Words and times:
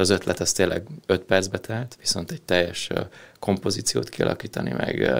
Az 0.00 0.10
ötlet 0.10 0.40
az 0.40 0.52
tényleg 0.52 0.86
5 1.06 1.22
percbe 1.22 1.58
telt, 1.58 1.96
viszont 2.00 2.30
egy 2.30 2.42
teljes 2.42 2.88
kompozíciót 3.38 4.08
kialakítani, 4.08 4.70
meg 4.70 5.10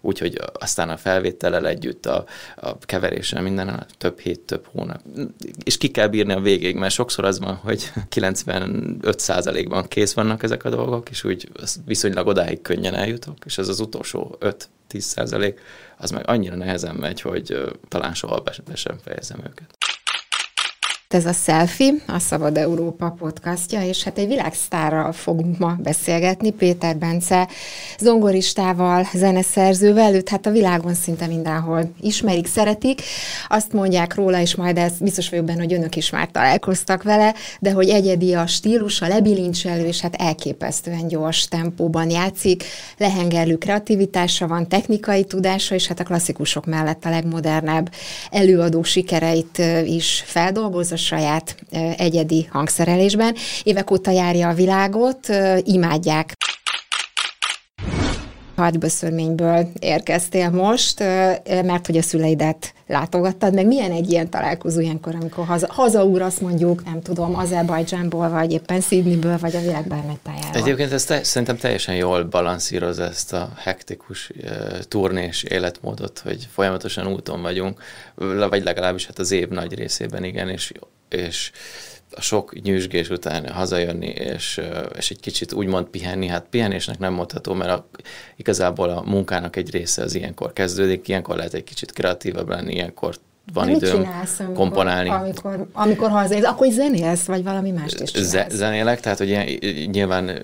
úgyhogy 0.00 0.40
aztán 0.52 0.88
a 0.88 0.96
felvétellel 0.96 1.66
együtt, 1.66 2.06
a, 2.06 2.24
a 2.56 2.78
keveréssel, 2.78 3.42
minden 3.42 3.86
több 3.98 4.18
hét, 4.18 4.40
több 4.40 4.66
hónap. 4.72 5.00
És 5.64 5.78
ki 5.78 5.90
kell 5.90 6.08
bírni 6.08 6.32
a 6.32 6.40
végig, 6.40 6.76
mert 6.76 6.94
sokszor 6.94 7.24
az 7.24 7.38
van, 7.38 7.54
hogy 7.54 7.92
95%-ban 8.14 9.88
kész 9.88 10.12
vannak 10.12 10.42
ezek 10.42 10.64
a 10.64 10.70
dolgok, 10.70 11.10
és 11.10 11.24
úgy 11.24 11.48
viszonylag 11.86 12.26
odáig 12.26 12.62
könnyen 12.62 12.94
eljutok, 12.94 13.36
és 13.44 13.58
ez 13.58 13.68
az 13.68 13.80
utolsó 13.80 14.38
5-10% 14.90 15.54
az 15.96 16.10
meg 16.10 16.28
annyira 16.28 16.56
nehezen 16.56 16.94
megy, 16.94 17.20
hogy 17.20 17.60
talán 17.88 18.14
soha 18.14 18.42
be 18.64 18.74
sem 18.74 18.98
fejezem 19.04 19.38
őket 19.38 19.81
ez 21.14 21.26
a 21.26 21.32
Selfie, 21.32 21.92
a 22.06 22.18
Szabad 22.18 22.56
Európa 22.56 23.14
podcastja, 23.18 23.82
és 23.82 24.02
hát 24.02 24.18
egy 24.18 24.26
világsztárral 24.26 25.12
fogunk 25.12 25.58
ma 25.58 25.76
beszélgetni, 25.82 26.50
Péter 26.50 26.96
Bence 26.96 27.48
zongoristával, 27.98 29.06
zeneszerzővel, 29.14 30.14
őt 30.14 30.28
hát 30.28 30.46
a 30.46 30.50
világon 30.50 30.94
szinte 30.94 31.26
mindenhol 31.26 31.90
ismerik, 32.00 32.46
szeretik. 32.46 33.02
Azt 33.48 33.72
mondják 33.72 34.14
róla, 34.14 34.40
és 34.40 34.54
majd 34.54 34.78
ez 34.78 34.92
biztos 35.00 35.28
vagyok 35.28 35.44
benne, 35.44 35.60
hogy 35.60 35.72
önök 35.72 35.96
is 35.96 36.10
már 36.10 36.28
találkoztak 36.32 37.02
vele, 37.02 37.34
de 37.60 37.72
hogy 37.72 37.88
egyedi 37.88 38.34
a 38.34 38.46
stílusa, 38.46 39.08
lebilincselő, 39.08 39.86
és 39.86 40.00
hát 40.00 40.14
elképesztően 40.14 41.08
gyors 41.08 41.48
tempóban 41.48 42.10
játszik, 42.10 42.64
lehengerlő 42.98 43.56
kreativitása 43.56 44.46
van, 44.46 44.68
technikai 44.68 45.24
tudása, 45.24 45.74
és 45.74 45.86
hát 45.86 46.00
a 46.00 46.04
klasszikusok 46.04 46.66
mellett 46.66 47.04
a 47.04 47.10
legmodernebb 47.10 47.90
előadó 48.30 48.82
sikereit 48.82 49.62
is 49.84 50.22
feldolgozza, 50.26 50.96
saját 51.04 51.56
egyedi 51.96 52.48
hangszerelésben. 52.50 53.34
Évek 53.62 53.90
óta 53.90 54.10
járja 54.10 54.48
a 54.48 54.54
világot, 54.54 55.28
imádják 55.62 56.32
hadböszörményből 58.56 59.68
érkeztél 59.80 60.50
most, 60.50 60.98
mert 61.44 61.86
hogy 61.86 61.96
a 61.96 62.02
szüleidet 62.02 62.74
látogattad, 62.86 63.54
meg 63.54 63.66
milyen 63.66 63.90
egy 63.90 64.10
ilyen 64.10 64.30
találkozó 64.30 64.80
ilyenkor, 64.80 65.14
amikor 65.14 65.44
haza, 65.44 65.66
hazaúrasz 65.70 66.38
mondjuk, 66.38 66.84
nem 66.84 67.02
tudom, 67.02 67.36
Azerbajdzsánból, 67.36 68.28
vagy 68.28 68.52
éppen 68.52 68.80
Sydneyből, 68.80 69.38
vagy 69.38 69.56
a 69.56 69.60
világ 69.60 69.86
bármely 69.86 70.18
tájáról. 70.22 70.62
Egyébként 70.62 70.92
ez 70.92 71.04
te, 71.04 71.22
szerintem 71.24 71.56
teljesen 71.56 71.94
jól 71.94 72.24
balanszíroz 72.24 72.98
ezt 72.98 73.32
a 73.32 73.52
hektikus 73.56 74.32
turnés 74.88 75.42
életmódot, 75.42 76.18
hogy 76.18 76.48
folyamatosan 76.52 77.06
úton 77.06 77.42
vagyunk, 77.42 77.82
vagy 78.48 78.64
legalábbis 78.64 79.06
hát 79.06 79.18
az 79.18 79.30
év 79.30 79.48
nagy 79.48 79.74
részében 79.74 80.24
igen, 80.24 80.48
és, 80.48 80.72
és 81.08 81.50
a 82.14 82.20
sok 82.20 82.62
nyűsgés 82.62 83.08
után 83.08 83.48
hazajönni, 83.48 84.06
és, 84.06 84.60
és 84.96 85.10
egy 85.10 85.20
kicsit 85.20 85.52
úgymond 85.52 85.86
pihenni, 85.86 86.26
hát 86.26 86.46
pihenésnek 86.50 86.98
nem 86.98 87.12
mondható, 87.12 87.54
mert 87.54 87.70
a, 87.70 87.88
igazából 88.36 88.90
a 88.90 89.02
munkának 89.02 89.56
egy 89.56 89.70
része 89.70 90.02
az 90.02 90.14
ilyenkor 90.14 90.52
kezdődik, 90.52 91.08
ilyenkor 91.08 91.36
lehet 91.36 91.54
egy 91.54 91.64
kicsit 91.64 91.92
kreatívabb 91.92 92.48
lenni, 92.48 92.72
ilyenkor 92.72 93.16
van 93.52 93.66
De 93.66 93.72
időm 93.72 93.90
csinálsz, 93.90 94.38
amikor, 94.38 94.56
komponálni. 94.56 95.08
Amikor, 95.08 95.66
amikor 95.72 96.10
hazaérsz, 96.10 96.46
akkor 96.46 96.70
zenélsz, 96.70 97.24
vagy 97.24 97.42
valami 97.42 97.70
mást 97.70 98.00
is 98.00 98.10
csinálsz? 98.10 98.54
Zenélek, 98.54 99.00
tehát 99.00 99.18
hogy 99.18 99.58
nyilván 99.90 100.42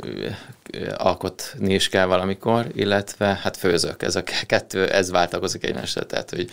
alkotni 0.97 1.75
is 1.75 1.89
kell 1.89 2.07
valamikor, 2.07 2.67
illetve 2.75 3.39
hát 3.43 3.57
főzök. 3.57 4.03
Ez 4.03 4.17
a 4.17 4.23
kettő, 4.47 4.87
ez 4.87 5.11
váltakozik 5.11 5.65
egymásra, 5.65 6.07
tehát 6.07 6.31
hogy 6.31 6.49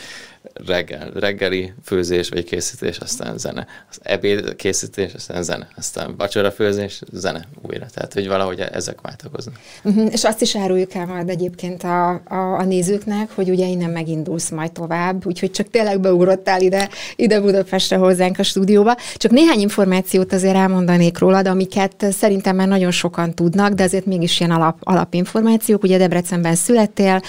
reggel, 0.65 1.11
reggeli 1.13 1.73
főzés 1.83 2.29
vagy 2.29 2.43
készítés, 2.43 2.97
aztán 2.97 3.37
zene. 3.37 3.67
Az 3.89 3.99
ebéd 4.03 4.55
készítés, 4.55 5.13
aztán 5.13 5.43
zene. 5.43 5.67
Aztán 5.77 6.15
vacsora 6.17 6.52
főzés, 6.52 7.02
zene 7.11 7.45
újra. 7.61 7.86
Tehát, 7.93 8.14
hogy 8.14 8.27
valahogy 8.27 8.59
ezek 8.59 9.02
váltakoznak. 9.02 9.55
Uh-huh. 9.83 10.11
És 10.11 10.23
azt 10.23 10.41
is 10.41 10.55
áruljuk 10.55 10.93
el 10.93 11.05
majd 11.05 11.30
egyébként 11.30 11.83
a, 11.83 12.09
a, 12.09 12.36
a 12.36 12.64
nézőknek, 12.64 13.31
hogy 13.31 13.49
ugye 13.49 13.67
innen 13.67 13.89
megindulsz 13.89 14.49
majd 14.49 14.71
tovább, 14.71 15.25
úgyhogy 15.25 15.52
csak 15.52 15.70
tényleg 15.70 15.99
beugrottál 16.45 16.61
ide, 16.61 16.89
ide 17.16 17.39
Budapestre 17.39 17.98
hozzánk 17.98 18.39
a 18.39 18.44
stúdióba. 18.44 18.95
Csak 19.16 19.32
néhány 19.32 19.60
információt 19.60 20.33
azért 20.33 20.56
elmondanék 20.56 21.17
rólad, 21.17 21.48
amiket 21.48 22.06
szerintem 22.11 22.56
már 22.56 22.67
nagyon 22.67 22.92
sokan 22.92 23.33
tudnak, 23.33 23.73
de 23.73 23.83
azért 23.83 24.06
mégis 24.06 24.39
ilyen 24.39 24.52
alap, 24.52 24.78
alapinformációk. 24.80 25.83
Ugye 25.83 25.98
Debrecenben 25.98 26.56
születtél, 26.56 27.22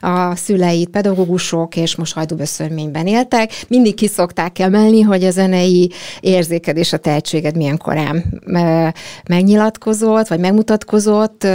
a 0.00 0.36
szüleid 0.36 0.88
pedagógusok, 0.88 1.76
és 1.76 1.96
most 1.96 2.14
hajdúböszörményben 2.14 3.06
éltek. 3.06 3.64
Mindig 3.68 3.94
kiszokták 3.94 4.58
emelni, 4.58 5.00
hogy 5.00 5.24
a 5.24 5.30
zenei 5.30 5.90
érzéked 6.20 6.76
és 6.76 6.92
a 6.92 6.96
tehetséged 6.96 7.56
milyen 7.56 7.76
korán 7.76 8.24
megnyilatkozott, 9.28 10.28
vagy 10.28 10.40
megmutatkozott. 10.40 11.46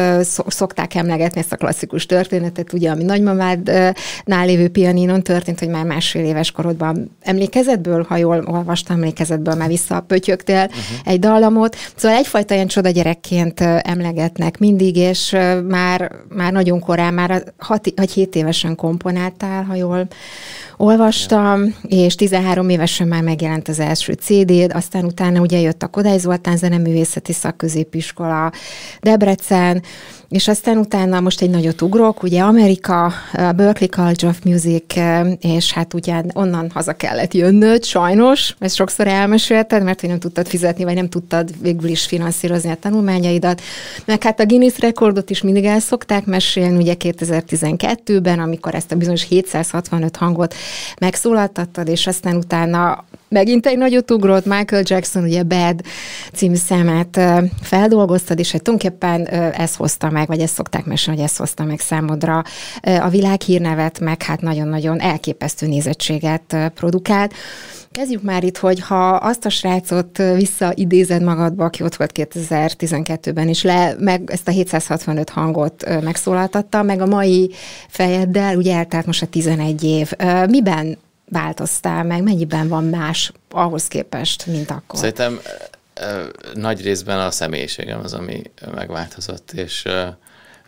Szokták 0.47 0.95
emlegetni 0.95 1.39
ezt 1.39 1.51
a 1.51 1.55
klasszikus 1.55 2.05
történetet, 2.05 2.73
ugye, 2.73 2.89
ami 2.89 3.03
nagymamádnál 3.03 4.45
lévő 4.45 4.67
pianinon 4.67 5.21
történt, 5.21 5.59
hogy 5.59 5.67
már 5.67 5.85
másfél 5.85 6.25
éves 6.25 6.51
korodban 6.51 6.92
emlékezetből, 7.21 8.05
ha 8.09 8.17
jól 8.17 8.43
olvastam, 8.45 8.95
emlékezetből 8.95 9.55
már 9.55 9.67
visszapötyögtél 9.67 10.65
uh-huh. 10.65 10.81
egy 11.03 11.19
dallamot. 11.19 11.75
Szóval 11.95 12.17
egyfajta 12.17 12.53
ilyen 12.53 12.67
csoda 12.67 12.89
gyerekként 12.89 13.59
emlegetnek 13.61 14.57
mindig, 14.57 14.95
és 14.95 15.35
már, 15.67 16.11
már 16.29 16.51
nagyon 16.51 16.79
korán, 16.79 17.13
már 17.13 17.43
6 17.57 17.93
vagy 17.95 18.11
7 18.11 18.35
évesen 18.35 18.75
komponáltál, 18.75 19.63
ha 19.63 19.75
jól 19.75 20.07
olvastam, 20.77 21.75
és 21.87 22.15
13 22.15 22.69
évesen 22.69 23.07
már 23.07 23.23
megjelent 23.23 23.67
az 23.67 23.79
első 23.79 24.13
CD-d, 24.13 24.71
aztán 24.73 25.05
utána 25.05 25.39
ugye 25.39 25.59
jött 25.59 25.83
a 25.83 25.87
Kodály 25.87 26.17
Zoltán 26.17 26.57
Zeneművészeti 26.57 27.33
Szakközépiskola, 27.33 28.51
Debrecen, 29.01 29.83
és 30.29 30.47
aztán 30.47 30.77
utána 30.77 31.19
most 31.19 31.41
egy 31.41 31.49
nagyot 31.49 31.81
ugrok, 31.81 32.23
ugye 32.23 32.41
Amerika, 32.41 33.13
Berkeley 33.33 33.89
College 33.89 34.27
of 34.27 34.39
Music, 34.43 34.83
és 35.39 35.71
hát 35.71 35.93
ugye 35.93 36.21
onnan 36.33 36.71
haza 36.73 36.93
kellett 36.93 37.33
jönnöd, 37.33 37.83
sajnos, 37.83 38.55
ezt 38.59 38.75
sokszor 38.75 39.07
elmesélted, 39.07 39.83
mert 39.83 39.99
hogy 39.99 40.09
nem 40.09 40.19
tudtad 40.19 40.47
fizetni, 40.47 40.83
vagy 40.83 40.95
nem 40.95 41.09
tudtad 41.09 41.49
végül 41.61 41.89
is 41.89 42.05
finanszírozni 42.05 42.71
a 42.71 42.75
tanulmányaidat. 42.75 43.61
Meg 44.05 44.23
hát 44.23 44.39
a 44.39 44.45
Guinness 44.45 44.79
rekordot 44.79 45.29
is 45.29 45.41
mindig 45.41 45.65
el 45.65 45.79
szokták 45.79 46.25
mesélni, 46.25 46.77
ugye 46.77 46.95
2012-ben, 46.99 48.39
amikor 48.39 48.75
ezt 48.75 48.91
a 48.91 48.95
bizonyos 48.95 49.27
765 49.27 50.15
hangot 50.15 50.53
megszólaltattad, 50.99 51.87
és 51.87 52.07
aztán 52.07 52.35
utána 52.35 53.03
megint 53.33 53.65
egy 53.65 53.77
nagyot 53.77 54.11
ugrott, 54.11 54.45
Michael 54.45 54.83
Jackson, 54.85 55.23
ugye 55.23 55.43
Bad 55.43 55.81
című 56.33 56.55
számát 56.55 57.19
feldolgoztad, 57.61 58.39
és 58.39 58.51
hát 58.51 58.61
tulajdonképpen 58.61 59.27
ez 59.51 59.75
hozta 59.75 60.09
meg, 60.09 60.27
vagy 60.27 60.39
ezt 60.39 60.53
szokták 60.53 60.85
mesélni, 60.85 61.19
hogy 61.19 61.29
ez 61.29 61.37
hozta 61.37 61.63
meg 61.63 61.79
számodra 61.79 62.43
a 62.81 63.09
világhírnevet, 63.09 63.99
meg 63.99 64.23
hát 64.23 64.41
nagyon-nagyon 64.41 64.99
elképesztő 64.99 65.67
nézettséget 65.67 66.71
produkált. 66.75 67.33
Kezdjük 67.91 68.21
már 68.21 68.43
itt, 68.43 68.57
hogy 68.57 68.79
ha 68.79 69.09
azt 69.09 69.45
a 69.45 69.49
srácot 69.49 70.17
visszaidézed 70.35 71.23
magadba, 71.23 71.65
aki 71.65 71.83
ott 71.83 71.95
volt 71.95 72.11
2012-ben, 72.13 73.47
és 73.47 73.63
le, 73.63 73.95
meg 73.99 74.29
ezt 74.31 74.47
a 74.47 74.51
765 74.51 75.29
hangot 75.29 76.01
megszólaltatta, 76.01 76.83
meg 76.83 77.01
a 77.01 77.05
mai 77.05 77.51
fejeddel, 77.87 78.55
ugye 78.55 78.75
eltelt 78.75 79.05
most 79.05 79.21
a 79.21 79.25
11 79.25 79.83
év. 79.83 80.11
Miben 80.49 80.97
változtál 81.33 82.03
meg? 82.03 82.23
Mennyiben 82.23 82.67
van 82.67 82.83
más 82.83 83.31
ahhoz 83.51 83.87
képest, 83.87 84.45
mint 84.45 84.71
akkor? 84.71 84.99
Szerintem 84.99 85.39
nagy 86.53 86.81
részben 86.81 87.19
a 87.19 87.31
személyiségem 87.31 87.99
az, 88.03 88.13
ami 88.13 88.41
megváltozott, 88.73 89.51
és 89.51 89.87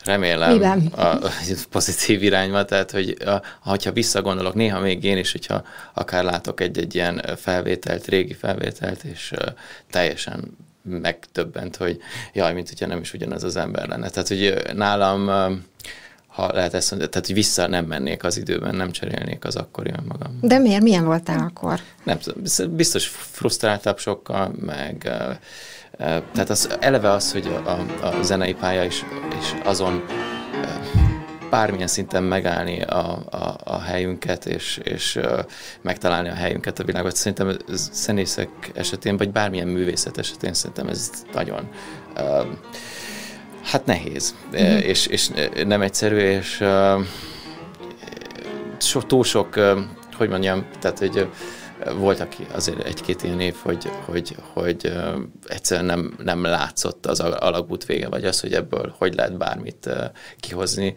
remélem 0.03 0.51
Miben? 0.51 0.85
a 0.85 1.17
pozitív 1.71 2.23
irányba, 2.23 2.65
tehát 2.65 2.91
hogy 2.91 3.17
a, 3.25 3.41
ha 3.59 3.91
visszagondolok, 3.93 4.53
néha 4.53 4.79
még 4.79 5.03
én 5.03 5.17
is, 5.17 5.31
hogyha 5.31 5.63
akár 5.93 6.23
látok 6.23 6.59
egy-egy 6.61 6.95
ilyen 6.95 7.21
felvételt, 7.37 8.07
régi 8.07 8.33
felvételt, 8.33 9.03
és 9.03 9.33
teljesen 9.91 10.57
megtöbbent, 10.83 11.75
hogy 11.75 12.01
jaj, 12.33 12.53
mint 12.53 12.69
hogyha 12.69 12.87
nem 12.87 12.99
is 12.99 13.13
ugyanaz 13.13 13.43
az 13.43 13.55
ember 13.55 13.87
lenne. 13.87 14.09
Tehát, 14.09 14.27
hogy 14.27 14.61
nálam 14.73 15.29
ha 16.35 16.51
lehet 16.53 16.73
ezt 16.73 16.89
mondani, 16.91 17.11
tehát 17.11 17.27
hogy 17.27 17.35
vissza 17.35 17.67
nem 17.67 17.85
mennék 17.85 18.23
az 18.23 18.37
időben, 18.37 18.75
nem 18.75 18.91
cserélnék 18.91 19.45
az 19.45 19.55
akkori 19.55 19.91
magam. 20.07 20.37
De 20.41 20.59
miért? 20.59 20.83
Milyen 20.83 21.05
voltál 21.05 21.39
akkor? 21.39 21.79
Nem 22.03 22.17
biztos 22.69 23.07
frusztráltabb 23.07 23.97
sokkal, 23.97 24.51
meg 24.59 24.97
tehát 25.97 26.49
az, 26.49 26.69
eleve 26.79 27.11
az, 27.11 27.31
hogy 27.31 27.47
a, 27.65 27.69
a 28.05 28.23
zenei 28.23 28.53
pálya 28.53 28.83
is, 28.83 29.03
és 29.39 29.53
azon 29.63 30.03
bármilyen 31.49 31.87
szinten 31.87 32.23
megállni 32.23 32.81
a, 32.81 33.25
a, 33.29 33.57
a 33.63 33.79
helyünket, 33.79 34.45
és, 34.45 34.79
és 34.83 35.19
megtalálni 35.81 36.29
a 36.29 36.33
helyünket 36.33 36.79
a 36.79 36.83
világban. 36.83 37.11
Szerintem 37.11 37.57
zenészek 37.91 38.49
esetén, 38.73 39.17
vagy 39.17 39.31
bármilyen 39.31 39.67
művészet 39.67 40.17
esetén 40.17 40.53
szerintem 40.53 40.87
ez 40.87 41.09
nagyon 41.33 41.69
Hát 43.65 43.85
nehéz, 43.85 44.35
mm-hmm. 44.47 44.77
és, 44.77 45.07
és 45.07 45.29
nem 45.65 45.81
egyszerű, 45.81 46.17
és 46.17 46.63
so, 48.77 49.01
túl 49.01 49.23
sok, 49.23 49.59
hogy 50.17 50.29
mondjam, 50.29 50.65
tehát 50.79 50.99
hogy 50.99 51.27
volt, 51.97 52.19
aki 52.19 52.45
azért 52.53 52.83
egy-két 52.83 53.23
ilyen 53.23 53.39
év, 53.39 53.55
hogy, 53.61 53.89
hogy, 54.05 54.35
hogy 54.53 54.93
egyszerűen 55.47 55.85
nem, 55.85 56.17
nem 56.23 56.43
látszott 56.43 57.05
az 57.05 57.19
alagút 57.19 57.85
vége, 57.85 58.09
vagy 58.09 58.25
az, 58.25 58.39
hogy 58.39 58.53
ebből 58.53 58.95
hogy 58.97 59.15
lehet 59.15 59.37
bármit 59.37 59.89
kihozni, 60.39 60.93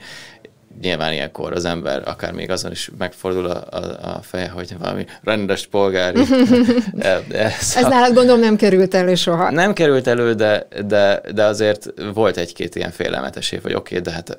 nyilván 0.80 1.12
ilyenkor 1.12 1.52
az 1.52 1.64
ember 1.64 2.02
akár 2.04 2.32
még 2.32 2.50
azon 2.50 2.70
is 2.70 2.90
megfordul 2.98 3.46
a, 3.46 3.64
a, 3.70 4.14
a 4.16 4.22
feje, 4.22 4.48
hogy 4.48 4.76
valami 4.78 5.06
rendes 5.22 5.66
polgári. 5.66 6.20
ez, 7.28 7.74
ez 7.76 7.86
nálad 7.86 8.14
gondolom 8.14 8.40
nem 8.40 8.56
került 8.56 8.94
elő 8.94 9.14
soha. 9.14 9.50
Nem 9.50 9.72
került 9.72 10.06
elő, 10.06 10.34
de, 10.34 10.66
de, 10.86 11.20
de 11.34 11.44
azért 11.44 11.92
volt 12.14 12.36
egy-két 12.36 12.74
ilyen 12.74 12.90
félelmetes 12.90 13.52
év, 13.52 13.62
hogy 13.62 13.74
oké, 13.74 13.98
okay, 13.98 14.00
de 14.00 14.10
hát 14.10 14.36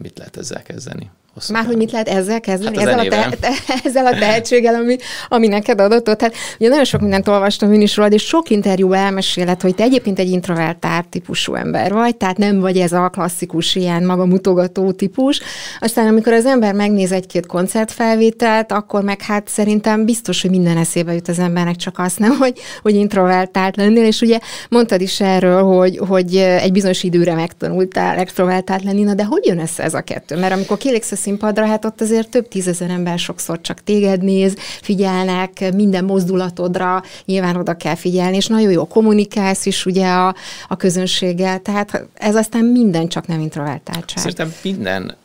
mit 0.00 0.18
lehet 0.18 0.36
ezzel 0.36 0.62
kezdeni? 0.62 1.10
Hosszú 1.38 1.52
Már 1.52 1.64
hogy 1.64 1.76
mit 1.76 1.90
lehet 1.92 2.08
ezzel 2.08 2.40
kezdeni? 2.40 2.76
Hát 2.78 2.86
ezzel, 2.86 2.98
a 2.98 3.08
te, 3.08 3.36
te, 3.40 3.48
ezzel 3.84 4.06
a 4.06 4.18
tehetséggel, 4.18 4.74
ami, 4.74 4.96
ami 5.28 5.48
neked 5.48 5.80
adott. 5.80 6.04
Tehát 6.04 6.34
ugye 6.58 6.68
nagyon 6.68 6.84
sok 6.84 7.00
mindent 7.00 7.28
olvastam 7.28 7.72
én 7.72 7.80
is 7.80 7.96
rólad, 7.96 8.12
és 8.12 8.22
sok 8.22 8.50
interjú 8.50 8.92
elmeséled, 8.92 9.60
hogy 9.60 9.74
te 9.74 9.82
egyébként 9.82 10.18
egy 10.18 10.30
introvertált 10.30 11.08
típusú 11.08 11.54
ember 11.54 11.92
vagy, 11.92 12.16
tehát 12.16 12.36
nem 12.36 12.60
vagy 12.60 12.76
ez 12.76 12.92
a 12.92 13.08
klasszikus 13.08 13.74
ilyen 13.74 14.04
magamutogató 14.04 14.92
típus. 14.92 15.40
Aztán 15.80 16.06
amikor 16.06 16.32
az 16.32 16.46
ember 16.46 16.74
megnéz 16.74 17.12
egy-két 17.12 17.46
koncertfelvételt, 17.46 18.72
akkor 18.72 19.02
meg 19.02 19.22
hát 19.22 19.48
szerintem 19.48 20.04
biztos, 20.04 20.42
hogy 20.42 20.50
minden 20.50 20.76
eszébe 20.76 21.12
jut 21.12 21.28
az 21.28 21.38
embernek, 21.38 21.76
csak 21.76 21.98
azt 21.98 22.18
nem, 22.18 22.36
hogy, 22.36 22.58
hogy 22.82 22.94
introvertált 22.94 23.76
lennél, 23.76 24.04
és 24.04 24.20
ugye 24.20 24.38
mondtad 24.68 25.00
is 25.00 25.20
erről, 25.20 25.62
hogy, 25.62 26.00
hogy 26.08 26.36
egy 26.36 26.72
bizonyos 26.72 27.02
időre 27.02 27.34
megtanultál 27.34 28.18
extrovertált 28.18 28.84
lenni, 28.84 29.02
na 29.02 29.14
de 29.14 29.24
hogy 29.24 29.46
jön 29.46 29.60
össze 29.60 29.82
ez 29.82 29.94
a 29.94 30.00
kettő? 30.00 30.36
Mert 30.36 30.52
amikor 30.52 30.76
kilégsz 30.76 31.12
színpadra, 31.28 31.66
hát 31.66 31.84
ott 31.84 32.00
azért 32.00 32.28
több 32.28 32.48
tízezer 32.48 32.90
ember 32.90 33.18
sokszor 33.18 33.60
csak 33.60 33.82
téged 33.82 34.22
néz, 34.22 34.56
figyelnek, 34.58 35.74
minden 35.74 36.04
mozdulatodra 36.04 37.02
nyilván 37.24 37.56
oda 37.56 37.76
kell 37.76 37.94
figyelni, 37.94 38.36
és 38.36 38.46
nagyon 38.46 38.70
jó 38.70 38.86
kommunikálsz 38.86 39.66
is 39.66 39.86
ugye 39.86 40.06
a, 40.06 40.34
a 40.68 40.76
közönséggel, 40.76 41.58
tehát 41.60 42.06
ez 42.14 42.34
aztán 42.34 42.64
minden 42.64 43.08
csak 43.08 43.26
nem 43.26 43.40
introvertáltság. 43.40 44.18
Szerintem 44.18 44.54
minden, 44.62 45.16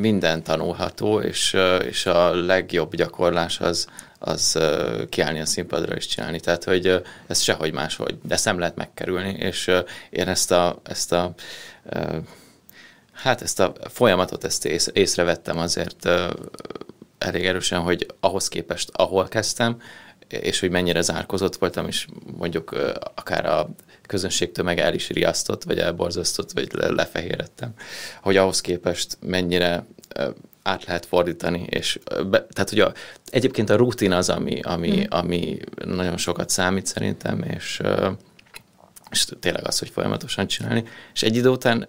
minden 0.00 0.42
tanulható, 0.42 1.20
és, 1.20 1.56
és 1.88 2.06
a 2.06 2.34
legjobb 2.34 2.96
gyakorlás 2.96 3.60
az, 3.60 3.86
az 4.18 4.58
kiállni 5.08 5.40
a 5.40 5.46
színpadra 5.46 5.94
és 5.94 6.06
csinálni. 6.06 6.40
Tehát, 6.40 6.64
hogy 6.64 7.02
ez 7.26 7.40
sehogy 7.40 7.72
máshogy, 7.72 8.18
de 8.22 8.34
ezt 8.34 8.44
nem 8.44 8.58
lehet 8.58 8.76
megkerülni, 8.76 9.36
és 9.38 9.70
én 10.10 10.28
ezt 10.28 10.52
a, 10.52 10.80
ezt 10.82 11.12
a 11.12 11.34
Hát 13.22 13.42
ezt 13.42 13.60
a 13.60 13.72
folyamatot 13.88 14.44
ezt 14.44 14.64
ész, 14.64 14.90
észrevettem 14.92 15.58
azért 15.58 16.08
elég 17.18 17.46
erősen, 17.46 17.80
hogy 17.80 18.06
ahhoz 18.20 18.48
képest, 18.48 18.90
ahol 18.92 19.28
kezdtem, 19.28 19.80
és 20.28 20.60
hogy 20.60 20.70
mennyire 20.70 21.00
zárkozott 21.00 21.56
voltam, 21.56 21.86
és 21.86 22.06
mondjuk 22.36 22.76
akár 23.14 23.46
a 23.46 23.68
közönség 24.06 24.52
tömeg 24.52 24.78
el 24.78 24.94
is 24.94 25.08
riasztott, 25.08 25.62
vagy 25.62 25.78
elborzasztott, 25.78 26.52
vagy 26.52 26.68
lefehérettem, 26.72 27.74
hogy 28.22 28.36
ahhoz 28.36 28.60
képest 28.60 29.18
mennyire 29.20 29.86
át 30.62 30.84
lehet 30.84 31.06
fordítani, 31.06 31.66
és 31.68 31.98
be, 32.30 32.46
tehát 32.46 32.72
ugye 32.72 32.86
egyébként 33.26 33.70
a 33.70 33.76
rutin 33.76 34.12
az, 34.12 34.28
ami, 34.28 34.60
ami, 34.60 34.90
mm. 34.90 35.02
ami 35.08 35.58
nagyon 35.84 36.16
sokat 36.16 36.50
számít 36.50 36.86
szerintem, 36.86 37.42
és, 37.42 37.80
és 39.10 39.26
tényleg 39.40 39.66
az, 39.66 39.78
hogy 39.78 39.90
folyamatosan 39.90 40.46
csinálni, 40.46 40.84
és 41.12 41.22
egy 41.22 41.36
idő 41.36 41.48
után 41.48 41.88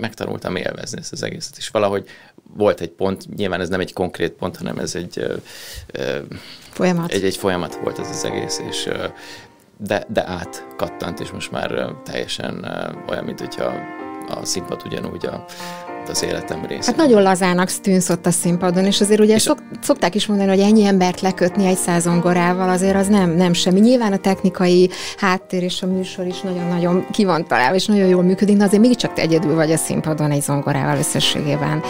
megtanultam 0.00 0.56
élvezni 0.56 0.98
ezt 0.98 1.12
az 1.12 1.22
egészet, 1.22 1.56
és 1.56 1.68
valahogy 1.68 2.08
volt 2.56 2.80
egy 2.80 2.90
pont, 2.90 3.36
nyilván 3.36 3.60
ez 3.60 3.68
nem 3.68 3.80
egy 3.80 3.92
konkrét 3.92 4.32
pont, 4.32 4.56
hanem 4.56 4.78
ez 4.78 4.94
egy 4.94 5.40
folyamat. 6.70 7.12
Egy, 7.12 7.24
egy 7.24 7.36
folyamat 7.36 7.74
volt 7.74 7.98
ez 7.98 8.08
az 8.08 8.24
egész, 8.24 8.60
és 8.68 8.88
de, 9.76 10.04
de 10.08 10.28
átkattant, 10.28 11.20
és 11.20 11.30
most 11.30 11.50
már 11.50 11.92
teljesen 12.04 12.64
olyan, 13.08 13.24
mint 13.24 13.40
hogyha 13.40 13.74
a 14.28 14.44
színpad 14.44 14.82
ugyanúgy 14.84 15.26
a, 15.26 15.44
az 16.08 16.22
életem 16.22 16.66
része. 16.66 16.90
Hát 16.90 16.96
nagyon 16.96 17.22
lazának 17.22 17.70
tűnsz 17.70 18.08
ott 18.08 18.26
a 18.26 18.30
színpadon, 18.30 18.84
és 18.84 19.00
azért 19.00 19.20
ugye 19.20 19.34
és 19.34 19.42
szok, 19.42 19.58
szokták 19.82 20.14
is 20.14 20.26
mondani, 20.26 20.48
hogy 20.48 20.60
ennyi 20.60 20.84
embert 20.84 21.20
lekötni 21.20 21.66
egy 21.66 21.76
százongorával, 21.76 22.68
azért 22.68 22.96
az 22.96 23.06
nem, 23.06 23.30
nem 23.30 23.52
semmi. 23.52 23.80
Nyilván 23.80 24.12
a 24.12 24.16
technikai 24.16 24.90
háttér 25.16 25.62
és 25.62 25.82
a 25.82 25.86
műsor 25.86 26.26
is 26.26 26.40
nagyon-nagyon 26.40 27.06
ki 27.10 27.24
van 27.24 27.46
találva, 27.46 27.74
és 27.74 27.86
nagyon 27.86 28.06
jól 28.06 28.22
működik, 28.22 28.56
de 28.56 28.64
azért 28.64 28.82
mégiscsak 28.82 29.12
te 29.12 29.22
egyedül 29.22 29.54
vagy 29.54 29.72
a 29.72 29.76
színpadon 29.76 30.30
egy 30.30 30.42
zongorával 30.42 30.98
összességében. 30.98 31.82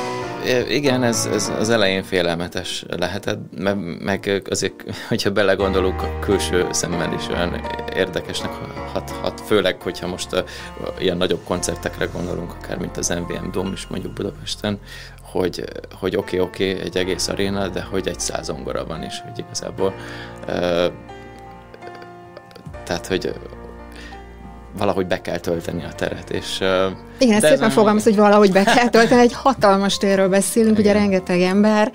Igen, 0.69 1.03
ez, 1.03 1.29
ez 1.33 1.53
az 1.59 1.71
elején 1.71 2.03
félelmetes 2.03 2.85
lehetett, 2.89 3.39
meg, 3.59 3.77
meg 4.03 4.43
azért, 4.51 4.85
hogyha 5.09 5.31
belegondolunk, 5.31 6.03
a 6.03 6.19
külső 6.19 6.67
szemmel 6.71 7.13
is 7.13 7.29
olyan 7.29 7.61
érdekesnek 7.95 8.51
hat, 8.93 9.11
hat 9.11 9.41
főleg, 9.41 9.83
hogyha 9.83 10.07
most 10.07 10.33
a, 10.33 10.39
a, 10.39 10.93
ilyen 10.99 11.17
nagyobb 11.17 11.45
koncertekre 11.45 12.09
gondolunk, 12.13 12.53
akár 12.53 12.79
mint 12.79 12.97
az 12.97 13.09
MVM 13.09 13.51
Dom 13.53 13.73
is 13.73 13.87
mondjuk 13.87 14.06
Budapesten, 14.12 14.79
hogy, 15.23 15.64
hogy 15.93 16.17
oké, 16.17 16.38
okay, 16.38 16.49
oké, 16.49 16.70
okay, 16.70 16.85
egy 16.85 16.97
egész 16.97 17.29
aréna, 17.29 17.69
de 17.69 17.82
hogy 17.82 18.08
egy 18.08 18.20
száz 18.20 18.44
zongora 18.44 18.87
van 18.87 19.03
is, 19.03 19.20
hogy 19.20 19.38
igazából 19.38 19.94
tehát, 22.85 23.06
hogy 23.06 23.32
valahogy 24.79 25.06
be 25.06 25.20
kell 25.20 25.38
tölteni 25.38 25.85
a 25.85 25.93
teret. 25.93 26.31
És, 26.31 26.61
Igen, 27.19 27.37
ezt 27.37 27.47
szépen 27.47 27.70
fogalmaz, 27.70 28.03
hogy 28.03 28.17
valahogy 28.17 28.53
be 28.53 28.62
kell 28.62 28.88
tölteni, 28.88 29.20
egy 29.20 29.32
hatalmas 29.32 29.97
térről 29.97 30.29
beszélünk, 30.29 30.79
Igen. 30.79 30.91
ugye 30.91 31.00
rengeteg 31.00 31.41
ember, 31.41 31.93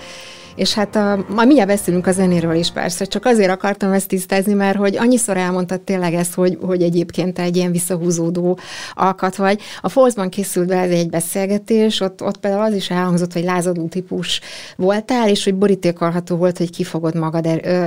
és 0.55 0.73
hát 0.73 0.95
a, 0.95 1.25
ma 1.29 1.43
mindjárt 1.43 1.69
beszélünk 1.69 2.07
a 2.07 2.11
zenéről 2.11 2.55
is 2.55 2.71
persze, 2.71 3.05
csak 3.05 3.25
azért 3.25 3.49
akartam 3.49 3.91
ezt 3.91 4.07
tisztázni, 4.07 4.53
mert 4.53 4.77
hogy 4.77 4.97
annyiszor 4.97 5.37
elmondtad 5.37 5.81
tényleg 5.81 6.13
ezt, 6.13 6.33
hogy, 6.33 6.57
hogy 6.61 6.81
egyébként 6.81 7.39
egy 7.39 7.55
ilyen 7.55 7.71
visszahúzódó 7.71 8.59
alkat 8.93 9.35
vagy. 9.35 9.61
A 9.81 9.89
Force-ban 9.89 10.29
készült 10.29 10.67
be 10.67 10.79
egy 10.79 11.09
beszélgetés, 11.09 11.99
ott, 11.99 12.23
ott 12.23 12.37
például 12.37 12.63
az 12.63 12.73
is 12.73 12.89
elhangzott, 12.89 13.33
hogy 13.33 13.43
lázadó 13.43 13.87
típus 13.87 14.41
voltál, 14.75 15.29
és 15.29 15.43
hogy 15.43 15.55
borítékolható 15.55 16.35
volt, 16.35 16.57
hogy 16.57 16.69
ki 16.69 16.83
fogod 16.83 17.15
magad, 17.15 17.45
er, 17.45 17.61
ö, 17.63 17.85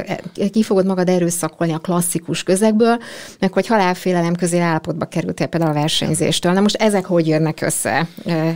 ki 0.51 0.63
fogod 0.63 0.87
magad 0.87 1.09
erőszakolni 1.09 1.73
a 1.73 1.79
klasszikus 1.79 2.43
közegből, 2.43 2.99
meg 3.39 3.53
hogy 3.53 3.67
halálfélelem 3.67 4.35
közé 4.35 4.59
állapotba 4.59 5.05
kerültél 5.05 5.47
például 5.47 5.71
a 5.71 5.81
versenyzéstől. 5.81 6.53
Na 6.53 6.61
most 6.61 6.77
ezek 6.77 7.05
hogy 7.05 7.27
jönnek 7.27 7.61
össze, 7.61 8.09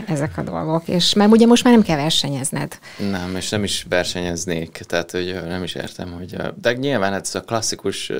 ezek 0.06 0.38
a 0.38 0.42
dolgok? 0.42 0.88
És 0.88 1.14
mert 1.14 1.30
ugye 1.30 1.46
most 1.46 1.64
már 1.64 1.72
nem 1.72 1.82
kell 1.82 1.96
versenyezned. 1.96 2.78
Nem, 3.10 3.36
és 3.36 3.48
nem 3.48 3.64
is 3.64 3.86
versenyeznék, 3.98 4.70
tehát 4.86 5.10
hogy 5.10 5.40
nem 5.46 5.62
is 5.62 5.74
értem, 5.74 6.12
hogy... 6.12 6.36
De 6.60 6.72
nyilván 6.72 7.12
hát 7.12 7.26
ez 7.26 7.34
a 7.34 7.40
klasszikus 7.40 8.12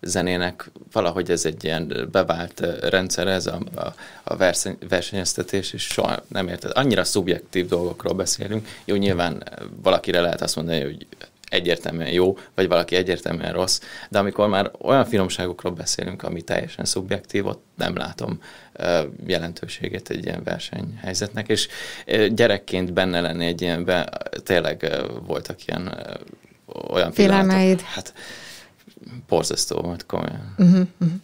zenének 0.00 0.70
valahogy 0.92 1.30
ez 1.30 1.44
egy 1.44 1.64
ilyen 1.64 2.08
bevált 2.10 2.60
rendszer, 2.80 3.26
ez 3.26 3.46
a, 3.46 3.58
a, 3.74 3.94
a 4.22 4.36
verseny, 4.36 4.78
versenyeztetés, 4.88 5.72
és 5.72 5.82
soha 5.82 6.22
nem 6.28 6.48
érted. 6.48 6.70
Annyira 6.74 7.04
szubjektív 7.04 7.66
dolgokról 7.66 8.14
beszélünk. 8.14 8.68
Jó, 8.84 8.96
nyilván 8.96 9.42
valakire 9.82 10.20
lehet 10.20 10.40
azt 10.40 10.56
mondani, 10.56 10.82
hogy 10.82 11.06
egyértelműen 11.50 12.12
jó, 12.12 12.36
vagy 12.54 12.68
valaki 12.68 12.96
egyértelműen 12.96 13.52
rossz, 13.52 13.80
de 14.08 14.18
amikor 14.18 14.48
már 14.48 14.70
olyan 14.80 15.04
finomságokról 15.04 15.72
beszélünk, 15.72 16.22
ami 16.22 16.42
teljesen 16.42 16.84
szubjektív, 16.84 17.46
ott 17.46 17.64
nem 17.76 17.96
látom 17.96 18.40
jelentőségét 19.26 20.10
egy 20.10 20.24
ilyen 20.24 20.42
versenyhelyzetnek, 20.44 21.48
és 21.48 21.68
gyerekként 22.28 22.92
benne 22.92 23.20
lenni 23.20 23.46
egy 23.46 23.62
ilyenben, 23.62 24.08
tényleg 24.44 24.92
voltak 25.26 25.66
ilyen 25.66 26.06
olyan 26.88 27.12
Félelmeid. 27.12 27.80
Hát, 27.80 28.12
borzasztó 29.28 29.80
volt 29.80 30.06
komolyan. 30.06 30.54
Uh-huh, 30.58 30.86
uh-huh. 31.00 31.18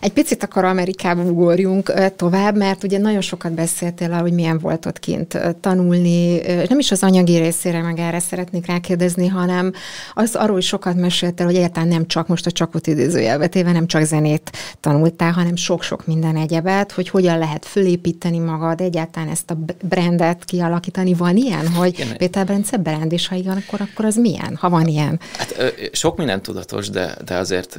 Egy 0.00 0.12
picit 0.12 0.42
akkor 0.42 0.64
Amerikába 0.64 1.22
ugorjunk 1.22 1.92
tovább, 2.16 2.56
mert 2.56 2.84
ugye 2.84 2.98
nagyon 2.98 3.20
sokat 3.20 3.52
beszéltél 3.52 4.10
hogy 4.10 4.32
milyen 4.32 4.58
volt 4.58 4.86
ott 4.86 4.98
kint 4.98 5.40
tanulni, 5.60 6.40
nem 6.68 6.78
is 6.78 6.90
az 6.90 7.02
anyagi 7.02 7.36
részére 7.36 7.82
meg 7.82 7.98
erre 7.98 8.18
szeretnék 8.18 8.66
rákérdezni, 8.66 9.26
hanem 9.26 9.72
az 10.14 10.34
arról 10.34 10.58
is 10.58 10.66
sokat 10.66 10.94
meséltél, 10.94 11.46
hogy 11.46 11.54
egyáltalán 11.54 11.88
nem 11.88 12.06
csak 12.06 12.26
most 12.26 12.46
a 12.46 12.50
csakot 12.50 12.86
idézőjelvetéve, 12.86 13.72
nem 13.72 13.86
csak 13.86 14.04
zenét 14.04 14.50
tanultál, 14.80 15.32
hanem 15.32 15.56
sok-sok 15.56 16.06
minden 16.06 16.36
egyebet, 16.36 16.92
hogy 16.92 17.08
hogyan 17.08 17.38
lehet 17.38 17.64
fölépíteni 17.64 18.38
magad, 18.38 18.80
egyáltalán 18.80 19.28
ezt 19.28 19.50
a 19.50 19.58
brandet 19.82 20.44
kialakítani. 20.44 21.14
Van 21.14 21.36
ilyen, 21.36 21.68
hogy 21.68 21.98
igen. 21.98 22.16
Péter 22.16 22.46
Brence 22.46 22.76
brand, 22.76 23.12
és 23.12 23.28
ha 23.28 23.34
igen, 23.34 23.56
akkor, 23.66 23.80
akkor 23.80 24.04
az 24.04 24.16
milyen, 24.16 24.56
ha 24.60 24.68
van 24.68 24.86
ilyen? 24.86 25.20
Hát 25.36 25.54
sok 25.92 26.16
minden 26.16 26.42
tudatos, 26.42 26.90
de, 26.90 27.16
de 27.24 27.34
azért 27.50 27.78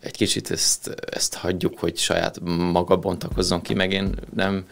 egy 0.00 0.16
kicsit 0.16 0.50
ezt, 0.50 0.94
ezt 1.10 1.34
hagyjuk, 1.34 1.78
hogy 1.78 1.96
saját 1.96 2.40
maga 2.72 2.96
bontakozzon 2.96 3.62
ki, 3.62 3.74
meg 3.74 3.92
én 3.92 4.14
nem, 4.34 4.64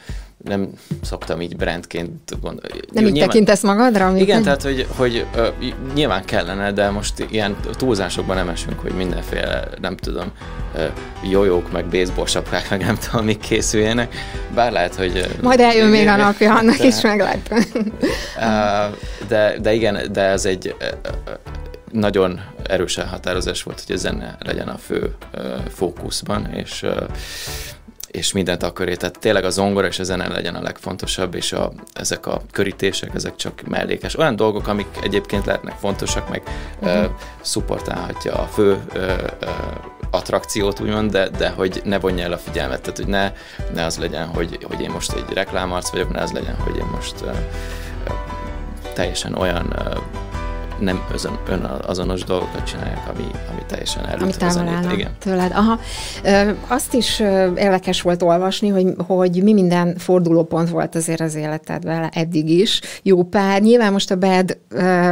nem 0.44 0.68
szoktam 1.02 1.40
így 1.40 1.56
brandként 1.56 2.40
gondolni. 2.40 2.80
Nem 2.92 3.06
így 3.06 3.18
tekintesz 3.18 3.62
magadra? 3.62 4.06
Amit 4.06 4.22
igen, 4.22 4.42
tehát 4.42 4.62
hogy, 4.62 4.86
hogy 4.96 5.26
uh, 5.36 5.46
nyilván 5.94 6.24
kellene, 6.24 6.72
de 6.72 6.90
most 6.90 7.26
ilyen 7.30 7.56
túlzásokban 7.76 8.36
nem 8.36 8.48
esünk, 8.48 8.80
hogy 8.80 8.92
mindenféle, 8.92 9.68
nem 9.80 9.96
tudom, 9.96 10.32
uh, 10.74 10.82
jójók, 11.30 11.72
meg 11.72 11.86
baseball 11.86 12.26
sapkák, 12.26 12.70
meg 12.70 12.80
nem 12.80 12.96
tudom, 12.96 13.24
mik 13.24 13.38
készüljenek. 13.38 14.14
Bár 14.54 14.72
lehet, 14.72 14.94
hogy... 14.94 15.28
Uh, 15.36 15.42
Majd 15.42 15.60
eljön 15.60 15.88
még 15.88 16.06
a 16.06 16.16
napja, 16.16 16.54
annak 16.54 16.76
de, 16.76 16.86
is 16.86 17.00
meglátom. 17.00 17.58
uh, 18.36 18.96
de, 19.28 19.58
de 19.60 19.72
igen, 19.72 20.12
de 20.12 20.20
ez 20.20 20.44
egy... 20.44 20.74
Uh, 20.80 21.34
nagyon 21.90 22.40
erős 22.62 22.98
elhatározás 22.98 23.62
volt, 23.62 23.82
hogy 23.86 23.94
a 23.94 23.98
zene 23.98 24.36
legyen 24.38 24.68
a 24.68 24.78
fő 24.78 25.14
fókuszban, 25.68 26.52
és 26.52 26.86
és 28.10 28.32
mindent 28.32 28.62
akarja. 28.62 28.96
Tehát 28.96 29.18
tényleg 29.18 29.44
a 29.44 29.50
zongora 29.50 29.86
és 29.86 29.98
a 29.98 30.02
zene 30.02 30.28
legyen 30.28 30.54
a 30.54 30.62
legfontosabb, 30.62 31.34
és 31.34 31.52
a, 31.52 31.72
ezek 31.92 32.26
a 32.26 32.42
körítések, 32.52 33.14
ezek 33.14 33.36
csak 33.36 33.62
mellékes. 33.68 34.18
Olyan 34.18 34.36
dolgok, 34.36 34.66
amik 34.66 34.86
egyébként 35.02 35.44
lehetnek 35.44 35.74
fontosak, 35.78 36.28
meg 36.28 36.42
uh-huh. 36.80 37.04
uh, 37.04 37.10
szupportálhatja 37.40 38.32
a 38.34 38.44
fő 38.44 38.72
uh, 38.94 39.02
uh, 39.42 39.48
attrakciót, 40.10 40.80
úgymond, 40.80 41.10
de, 41.10 41.28
de 41.28 41.48
hogy 41.48 41.80
ne 41.84 41.98
vonja 41.98 42.24
el 42.24 42.32
a 42.32 42.38
figyelmet, 42.38 42.80
tehát 42.80 42.96
hogy 42.96 43.06
ne, 43.06 43.32
ne 43.74 43.84
az 43.84 43.98
legyen, 43.98 44.26
hogy, 44.26 44.58
hogy 44.62 44.80
én 44.80 44.90
most 44.90 45.12
egy 45.12 45.32
reklámarc 45.34 45.90
vagyok, 45.90 46.12
ne 46.12 46.22
az 46.22 46.32
legyen, 46.32 46.56
hogy 46.56 46.76
én 46.76 46.88
most 46.94 47.14
uh, 47.20 47.36
teljesen 48.94 49.34
olyan 49.34 49.66
uh, 49.66 49.96
nem 50.80 51.04
özön, 51.12 51.38
ön 51.48 51.60
azonos 51.86 52.24
dolgokat 52.24 52.64
csinálják, 52.64 53.08
ami, 53.14 53.26
ami 53.52 53.60
teljesen 53.68 54.06
előtt 54.06 54.22
ami 54.22 54.32
távol 54.52 54.92
Igen. 54.92 55.10
tőled. 55.18 55.52
Aha. 55.54 55.78
Azt 56.66 56.94
is 56.94 57.20
érdekes 57.56 58.02
volt 58.02 58.22
olvasni, 58.22 58.68
hogy, 58.68 58.86
hogy 59.06 59.42
mi 59.42 59.52
minden 59.52 59.96
fordulópont 59.98 60.68
volt 60.68 60.94
azért 60.94 61.20
az 61.20 61.34
életedben 61.34 62.08
eddig 62.12 62.50
is. 62.50 62.80
Jó 63.02 63.22
pár. 63.22 63.60
Nyilván 63.60 63.92
most 63.92 64.10
a 64.10 64.16
bed 64.16 64.58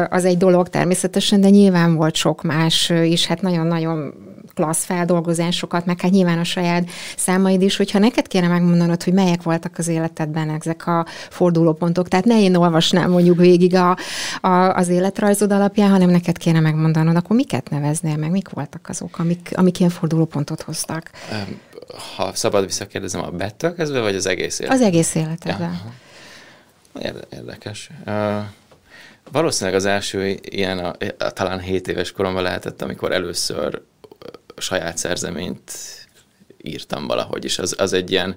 az 0.08 0.24
egy 0.24 0.36
dolog 0.36 0.68
természetesen, 0.68 1.40
de 1.40 1.48
nyilván 1.48 1.94
volt 1.94 2.14
sok 2.14 2.42
más 2.42 2.90
is. 2.90 3.26
Hát 3.26 3.42
nagyon-nagyon 3.42 4.14
klassz 4.58 4.84
feldolgozásokat, 4.84 5.84
meg 5.84 6.00
hát 6.00 6.10
nyilván 6.10 6.38
a 6.38 6.44
saját 6.44 6.88
számaid 7.16 7.62
is, 7.62 7.76
hogyha 7.76 7.98
neked 7.98 8.26
kéne 8.26 8.48
megmondanod, 8.48 9.02
hogy 9.02 9.12
melyek 9.12 9.42
voltak 9.42 9.78
az 9.78 9.88
életedben 9.88 10.50
ezek 10.50 10.86
a 10.86 11.06
fordulópontok. 11.30 12.08
Tehát 12.08 12.24
ne 12.24 12.40
én 12.40 12.54
olvasnám 12.54 13.10
mondjuk 13.10 13.38
végig 13.38 13.74
a, 13.74 13.96
a, 14.40 14.74
az 14.74 14.88
életrajzod 14.88 15.52
alapján, 15.52 15.90
hanem 15.90 16.10
neked 16.10 16.38
kéne 16.38 16.60
megmondanod, 16.60 17.16
akkor 17.16 17.36
miket 17.36 17.70
neveznél 17.70 18.16
meg, 18.16 18.30
mik 18.30 18.48
voltak 18.48 18.88
azok, 18.88 19.18
amik, 19.18 19.50
amik 19.54 19.78
ilyen 19.78 19.90
fordulópontot 19.90 20.62
hoztak? 20.62 21.10
Ha 22.16 22.30
szabad 22.34 22.64
visszakérdezem, 22.64 23.22
a 23.22 23.30
bettől 23.30 23.74
kezdve, 23.74 24.00
vagy 24.00 24.14
az 24.14 24.26
egész 24.26 24.58
életedben? 24.58 24.86
Az 24.86 24.92
egész 24.94 25.14
életedben. 25.14 25.80
Ja. 26.94 27.16
Érdekes. 27.30 27.90
Uh, 28.06 28.42
valószínűleg 29.32 29.78
az 29.78 29.84
első 29.84 30.38
ilyen, 30.42 30.78
a, 30.78 30.94
a, 31.18 31.30
talán 31.30 31.60
7 31.60 31.88
éves 31.88 32.12
koromban 32.12 32.42
lehetett, 32.42 32.82
amikor 32.82 33.12
először 33.12 33.82
saját 34.60 34.98
szerzeményt 34.98 35.72
írtam 36.62 37.06
valahogy, 37.06 37.44
és 37.44 37.58
az, 37.58 37.74
az 37.78 37.92
egy 37.92 38.10
ilyen 38.10 38.36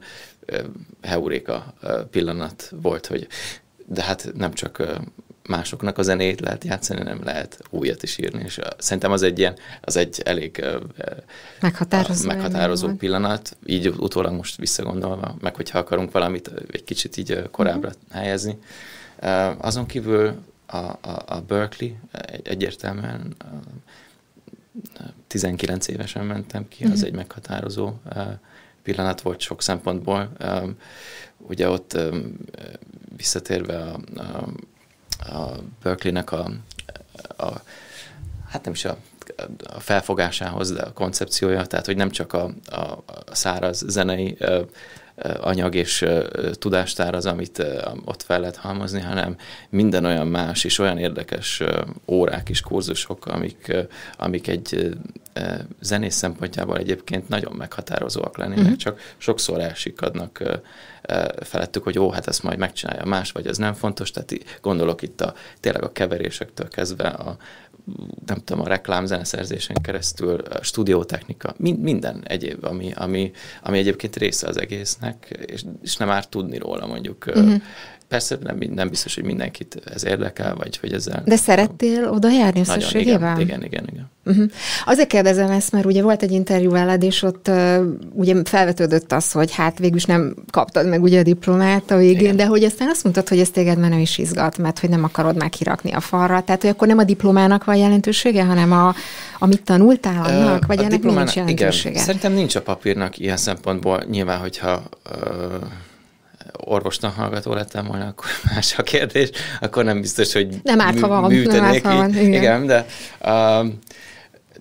heuréka 1.02 1.74
pillanat 2.12 2.72
volt, 2.82 3.06
hogy 3.06 3.28
de 3.86 4.04
hát 4.04 4.32
nem 4.34 4.54
csak 4.54 4.84
másoknak 5.48 5.98
a 5.98 6.02
zenét 6.02 6.40
lehet 6.40 6.64
játszani, 6.64 7.04
nem 7.04 7.24
lehet 7.24 7.60
újat 7.70 8.04
is 8.04 8.18
írni, 8.18 8.44
és 8.46 8.60
szerintem 8.78 9.12
az 9.12 9.22
egy 9.22 9.40
ilyen, 9.40 9.58
az 9.82 9.96
egy 9.96 10.22
elég 10.26 10.66
meghatározó, 11.62 12.28
meghatározó 12.28 12.90
pillanat, 12.96 13.58
így 13.66 13.88
utólag 13.88 14.34
most 14.34 14.56
visszagondolva, 14.56 15.36
meg 15.42 15.56
hogyha 15.56 15.78
akarunk 15.78 16.12
valamit 16.12 16.52
egy 16.72 16.84
kicsit 16.84 17.18
így 17.18 17.42
korábbra 17.52 17.88
uh-huh. 17.88 18.22
helyezni. 18.22 18.58
Azon 19.58 19.86
kívül 19.86 20.36
a, 20.66 20.78
a, 20.78 21.24
a 21.26 21.42
Berkeley 21.48 21.92
egyértelműen 22.44 23.36
19 25.28 25.88
évesen 25.88 26.26
mentem 26.26 26.68
ki, 26.68 26.84
az 26.84 26.90
uh-huh. 26.90 27.06
egy 27.06 27.14
meghatározó 27.14 27.94
pillanat 28.84 29.22
volt 29.22 29.40
sok 29.40 29.62
szempontból. 29.62 30.32
Ugye 31.38 31.70
ott 31.70 31.98
visszatérve 33.16 33.78
a, 33.82 34.00
a, 34.16 34.48
a 35.36 35.60
Berkeley-nek 35.84 36.32
a, 36.32 36.52
a, 37.38 37.62
hát 38.48 38.64
nem 38.64 38.74
is 38.74 38.86
a, 38.86 38.98
a 39.74 39.80
felfogásához, 39.80 40.72
de 40.72 40.82
a 40.82 40.94
koncepciója, 40.94 41.66
tehát 41.66 41.86
hogy 41.86 41.96
nem 41.96 42.10
csak 42.10 42.34
a, 42.34 42.54
a, 42.66 42.76
a 42.76 43.36
száraz 43.36 43.84
zenei 43.88 44.38
anyag 45.40 45.76
és 45.76 46.06
tudástár 46.54 47.16
az, 47.16 47.26
amit 47.26 47.66
ott 48.06 48.22
fel 48.22 48.40
lehet 48.40 48.56
halmozni, 48.56 49.02
hanem 49.02 49.36
minden 49.70 50.06
olyan 50.06 50.28
más 50.28 50.64
és 50.64 50.80
olyan 50.80 50.98
érdekes 50.98 51.64
órák 52.08 52.50
és 52.50 52.62
kurzusok, 52.62 53.26
amik, 53.26 53.76
amik 54.18 54.48
egy 54.48 54.96
zenész 55.80 56.16
szempontjából 56.16 56.78
egyébként 56.78 57.30
nagyon 57.30 57.54
meghatározóak 57.54 58.38
lennének, 58.38 58.64
uh-huh. 58.64 58.78
csak 58.78 59.00
sokszor 59.18 59.60
elsikadnak 59.60 60.62
felettük, 61.42 61.84
hogy 61.84 62.00
ó, 62.00 62.10
hát 62.10 62.28
ezt 62.28 62.44
majd 62.44 62.58
megcsinálja 62.58 63.06
más, 63.06 63.32
vagy 63.32 63.48
ez 63.48 63.58
nem 63.58 63.74
fontos, 63.74 64.12
tehát 64.12 64.34
gondolok 64.62 65.02
itt 65.02 65.22
a, 65.22 65.34
tényleg 65.60 65.84
a 65.84 65.92
keverésektől 65.92 66.68
kezdve 66.68 67.08
a 67.08 67.38
nem 68.26 68.38
tudom, 68.44 68.64
a 68.64 68.68
reklámzeneszerzésen 68.68 69.76
keresztül, 69.82 70.40
a 70.40 70.64
stúdiótechnika, 70.64 71.54
mind, 71.58 71.80
minden 71.80 72.24
egyéb, 72.28 72.64
ami, 72.64 72.92
ami, 72.96 73.32
ami 73.64 73.78
egyébként 73.78 74.16
része 74.16 74.48
az 74.48 74.60
egésznek, 74.60 75.44
és, 75.46 75.64
és 75.82 75.98
nem 75.98 76.08
már 76.08 76.28
tudni 76.28 76.58
róla 76.58 76.88
mondjuk. 76.88 77.26
Uh-huh. 77.28 77.62
Persze 78.12 78.38
nem, 78.44 78.58
nem 78.74 78.90
biztos, 78.90 79.16
hogy 79.16 79.24
mindenkit 79.24 79.82
ez 79.94 80.06
érdekel, 80.06 80.56
vagy 80.56 80.78
hogy 80.78 80.94
ezzel... 80.94 81.22
De 81.26 81.36
szerettél 81.36 82.10
oda 82.10 82.30
járni 82.32 82.60
összességében? 82.60 83.40
Igen, 83.40 83.64
igen, 83.64 83.64
igen. 83.64 83.88
igen. 83.92 84.10
Uh-huh. 84.26 84.52
Azért 84.86 85.08
kérdezem 85.08 85.50
ezt, 85.50 85.72
mert 85.72 85.86
ugye 85.86 86.02
volt 86.02 86.24
egy 86.24 86.32
interjú 86.32 86.72
veled, 86.72 87.04
és 87.04 87.22
ott 87.22 87.48
uh, 87.48 87.78
ugye 88.14 88.36
felvetődött 88.44 89.12
az, 89.12 89.32
hogy 89.32 89.52
hát 89.54 89.80
végülis 89.80 90.06
nem 90.06 90.36
kaptad 90.50 90.88
meg 90.88 91.02
ugye 91.02 91.20
a 91.20 91.24
diplomát 91.24 91.92
a 91.92 91.98
végén, 91.98 92.20
igen. 92.20 92.36
de 92.36 92.46
hogy 92.46 92.64
aztán 92.64 92.90
azt 92.90 93.04
mondtad, 93.04 93.28
hogy 93.28 93.40
ez 93.40 93.50
téged 93.50 93.78
már 93.78 93.90
nem 93.90 94.00
is 94.00 94.18
izgat, 94.18 94.58
mert 94.58 94.80
hogy 94.80 94.90
nem 94.90 95.04
akarod 95.04 95.38
már 95.38 95.50
kirakni 95.50 95.92
a 95.92 96.00
falra. 96.00 96.42
Tehát, 96.42 96.62
hogy 96.62 96.70
akkor 96.70 96.88
nem 96.88 96.98
a 96.98 97.04
diplomának 97.04 97.64
van 97.64 97.76
jelentősége, 97.76 98.44
hanem 98.44 98.72
a, 98.72 98.96
amit 99.40 99.64
tanultál 99.64 100.24
annak, 100.24 100.66
vagy 100.66 100.80
a 100.80 100.84
ennek 100.84 101.04
nincs 101.04 101.36
jelentősége? 101.36 101.90
Igen. 101.90 102.04
Szerintem 102.04 102.34
nincs 102.34 102.56
a 102.56 102.62
papírnak 102.62 103.18
ilyen 103.18 103.38
szempontból. 103.38 104.04
Nyilván, 104.10 104.40
hogyha 104.40 104.84
uh, 105.12 105.20
orvostan 106.66 107.12
hallgató 107.12 107.54
lettem 107.54 107.86
volna, 107.86 108.08
akkor 108.08 108.26
más 108.54 108.78
a 108.78 108.84
kérdés, 108.84 109.30
akkor 109.62 109.84
nem 109.84 110.02
biztos, 110.02 110.34
hogy 110.34 110.48
nem 110.64 110.82
árt, 110.82 111.00
ha 111.00 111.08
van, 111.08 111.34
nem 111.34 111.64
árt, 111.64 111.82
ha 111.82 111.96
van, 111.96 112.10
igen. 112.10 112.34
igen, 112.34 112.66
de 112.66 112.86
uh, 113.22 113.68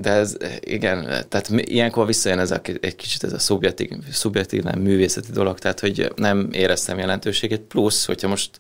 de 0.01 0.11
ez, 0.11 0.37
igen, 0.61 1.05
tehát 1.29 1.49
ilyenkor 1.51 2.07
visszajön 2.07 2.39
ez 2.39 2.51
a, 2.51 2.61
egy 2.81 2.97
kicsit 2.97 3.25
ez 3.25 3.33
a 3.33 3.39
szubjektív, 3.39 3.89
szubjektív 4.13 4.63
nem 4.63 4.81
művészeti 4.81 5.33
dolog, 5.33 5.59
tehát 5.59 5.81
hogy 5.81 6.13
nem 6.17 6.49
éreztem 6.53 6.99
jelentőségét, 6.99 7.61
plusz, 7.61 8.07
hogyha 8.07 8.29
most 8.29 8.51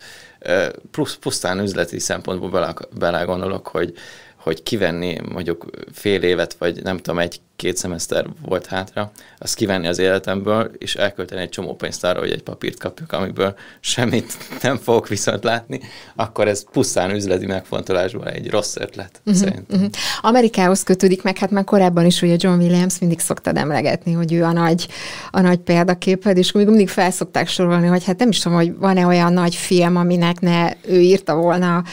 plusz, 0.90 1.16
pusztán 1.16 1.58
üzleti 1.58 1.98
szempontból 1.98 2.50
bele, 2.50 2.74
bele 2.98 3.22
gondolok, 3.22 3.68
hogy, 3.68 3.94
hogy 4.36 4.62
kivenni 4.62 5.18
mondjuk 5.32 5.70
fél 5.92 6.22
évet, 6.22 6.56
vagy 6.58 6.82
nem 6.82 6.96
tudom, 6.96 7.18
egy 7.18 7.40
két 7.60 7.76
szemeszter 7.76 8.26
volt 8.46 8.66
hátra, 8.66 9.10
azt 9.38 9.54
kivenni 9.54 9.86
az 9.86 9.98
életemből, 9.98 10.70
és 10.78 10.94
elkölteni 10.94 11.40
egy 11.40 11.48
csomó 11.48 11.74
pénzt 11.74 12.04
arra, 12.04 12.18
hogy 12.18 12.30
egy 12.30 12.42
papírt 12.42 12.78
kapjuk, 12.78 13.12
amiből 13.12 13.54
semmit 13.80 14.36
nem 14.62 14.76
fogok 14.76 15.08
viszont 15.08 15.44
látni, 15.44 15.80
akkor 16.16 16.48
ez 16.48 16.64
pusztán 16.72 17.14
üzleti 17.14 17.46
megfontolásból 17.46 18.28
egy 18.28 18.50
rossz 18.50 18.76
ötlet, 18.76 19.20
uh-huh, 19.24 19.42
szerintem. 19.42 19.64
Uh-huh. 19.68 19.90
Amerikához 20.20 20.82
kötődik 20.82 21.22
meg, 21.22 21.38
hát 21.38 21.50
már 21.50 21.64
korábban 21.64 22.06
is 22.06 22.22
ugye 22.22 22.36
John 22.38 22.60
Williams 22.60 22.98
mindig 22.98 23.18
szoktad 23.18 23.56
emlegetni, 23.56 24.12
hogy 24.12 24.32
ő 24.32 24.44
a 24.44 24.52
nagy, 24.52 24.88
a 25.30 25.40
nagy 25.40 25.58
példaképed, 25.58 26.36
és 26.36 26.52
még 26.52 26.66
mindig 26.66 26.88
felszokták 26.88 27.48
sorolni, 27.48 27.86
hogy 27.86 28.04
hát 28.04 28.18
nem 28.18 28.28
is 28.28 28.38
tudom, 28.38 28.58
hogy 28.58 28.76
van-e 28.76 29.06
olyan 29.06 29.32
nagy 29.32 29.54
film, 29.54 29.96
aminek 29.96 30.40
ne 30.40 30.72
ő 30.86 31.00
írta 31.00 31.34
volna 31.34 31.84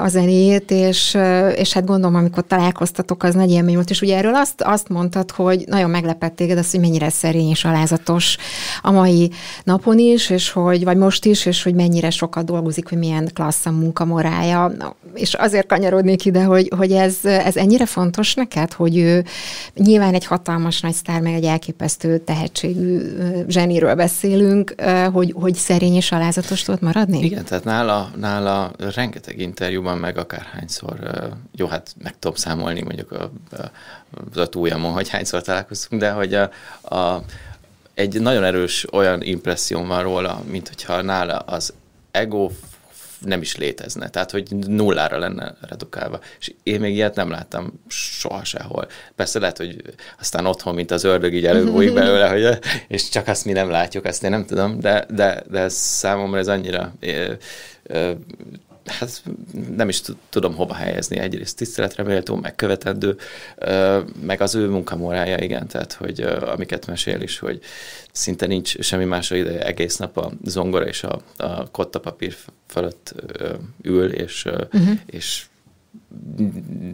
a 0.00 0.08
zenét, 0.08 0.70
és, 0.70 1.18
és 1.54 1.72
hát 1.72 1.86
gondolom, 1.86 2.16
amikor 2.16 2.46
találkoztatok, 2.46 3.22
az 3.22 3.34
nagy 3.34 3.50
élmény 3.50 3.74
volt, 3.74 3.90
és 3.90 4.00
ugye 4.00 4.16
erről 4.16 4.34
azt, 4.34 4.60
azt 4.60 4.85
azt 4.86 4.98
mondtad, 4.98 5.30
hogy 5.30 5.64
nagyon 5.66 5.90
meglepett 5.90 6.36
téged 6.36 6.58
az, 6.58 6.70
hogy 6.70 6.80
mennyire 6.80 7.10
szerény 7.10 7.48
és 7.48 7.64
alázatos 7.64 8.36
a 8.82 8.90
mai 8.90 9.30
napon 9.64 9.98
is, 9.98 10.30
és 10.30 10.50
hogy, 10.50 10.84
vagy 10.84 10.96
most 10.96 11.24
is, 11.24 11.46
és 11.46 11.62
hogy 11.62 11.74
mennyire 11.74 12.10
sokat 12.10 12.44
dolgozik, 12.44 12.88
hogy 12.88 12.98
milyen 12.98 13.30
klassz 13.34 13.66
a 13.66 13.70
munkamorája. 13.70 14.72
És 15.14 15.34
azért 15.34 15.66
kanyarodnék 15.66 16.24
ide, 16.24 16.44
hogy, 16.44 16.72
hogy 16.76 16.92
ez, 16.92 17.16
ez 17.22 17.56
ennyire 17.56 17.86
fontos 17.86 18.34
neked, 18.34 18.72
hogy 18.72 18.98
ő 18.98 19.24
nyilván 19.74 20.14
egy 20.14 20.26
hatalmas 20.26 20.80
nagy 20.80 20.94
sztár, 20.94 21.20
meg 21.20 21.34
egy 21.34 21.44
elképesztő 21.44 22.18
tehetségű 22.18 23.00
zseniről 23.48 23.94
beszélünk, 23.94 24.74
hogy, 25.12 25.34
hogy 25.36 25.54
szerény 25.54 25.94
és 25.94 26.12
alázatos 26.12 26.62
tudott 26.62 26.80
maradni? 26.80 27.24
Igen, 27.24 27.44
tehát 27.44 27.64
nála, 27.64 28.10
nála 28.16 28.70
rengeteg 28.94 29.38
interjúban, 29.38 29.98
meg 29.98 30.18
akárhányszor, 30.18 30.98
jó, 31.54 31.66
hát 31.66 31.94
meg 32.02 32.18
tudom 32.18 32.36
számolni 32.36 32.82
mondjuk 32.82 33.12
a, 33.12 33.30
a, 33.50 33.70
a 34.34 34.46
túlja 34.46 34.76
Instagramon, 34.76 34.92
hogy 34.92 35.08
hányszor 35.08 35.42
találkoztunk, 35.42 36.00
de 36.00 36.10
hogy 36.10 36.34
a, 36.34 36.50
a, 36.94 37.22
egy 37.94 38.20
nagyon 38.20 38.44
erős 38.44 38.86
olyan 38.92 39.22
impresszióm 39.22 39.86
van 39.86 40.02
róla, 40.02 40.42
mint 40.50 40.68
hogyha 40.68 41.02
nála 41.02 41.38
az 41.38 41.72
ego 42.10 42.50
nem 43.18 43.40
is 43.40 43.56
létezne, 43.56 44.08
tehát 44.08 44.30
hogy 44.30 44.56
nullára 44.66 45.18
lenne 45.18 45.54
redukálva. 45.68 46.20
És 46.38 46.52
én 46.62 46.80
még 46.80 46.94
ilyet 46.94 47.14
nem 47.14 47.30
láttam 47.30 47.80
soha 47.88 48.44
sehol. 48.44 48.86
Persze 49.14 49.38
lehet, 49.38 49.56
hogy 49.56 49.82
aztán 50.20 50.46
otthon, 50.46 50.74
mint 50.74 50.90
az 50.90 51.04
ördög, 51.04 51.34
így 51.34 51.46
előbújik 51.46 51.94
belőle, 52.02 52.28
hogy, 52.28 52.58
és 52.88 53.08
csak 53.08 53.28
azt 53.28 53.44
mi 53.44 53.52
nem 53.52 53.70
látjuk, 53.70 54.04
azt 54.04 54.24
én 54.24 54.30
nem 54.30 54.46
tudom, 54.46 54.80
de, 54.80 55.06
de, 55.10 55.42
de 55.50 55.68
számomra 55.68 56.38
ez 56.38 56.48
annyira 56.48 56.92
hát 58.86 59.22
nem 59.76 59.88
is 59.88 60.02
tudom 60.28 60.54
hova 60.54 60.74
helyezni. 60.74 61.18
Egyrészt 61.18 61.56
tiszteletre 61.56 62.02
méltó, 62.02 62.36
meg 62.36 62.54
követendő, 62.54 63.16
meg 64.20 64.40
az 64.40 64.54
ő 64.54 64.68
munkamorája, 64.68 65.38
igen, 65.38 65.66
tehát 65.66 65.92
hogy 65.92 66.20
amiket 66.20 66.86
mesél 66.86 67.20
is, 67.20 67.38
hogy 67.38 67.60
szinte 68.12 68.46
nincs 68.46 68.80
semmi 68.80 69.04
másra 69.04 69.36
ideje, 69.36 69.64
egész 69.64 69.96
nap 69.96 70.16
a 70.16 70.32
zongora 70.44 70.86
és 70.86 71.02
a, 71.02 71.20
a 71.36 71.70
kottapapír 71.70 72.36
fölött 72.66 73.14
ül, 73.82 74.12
és, 74.12 74.44
uh-huh. 74.44 74.98
és 75.06 75.44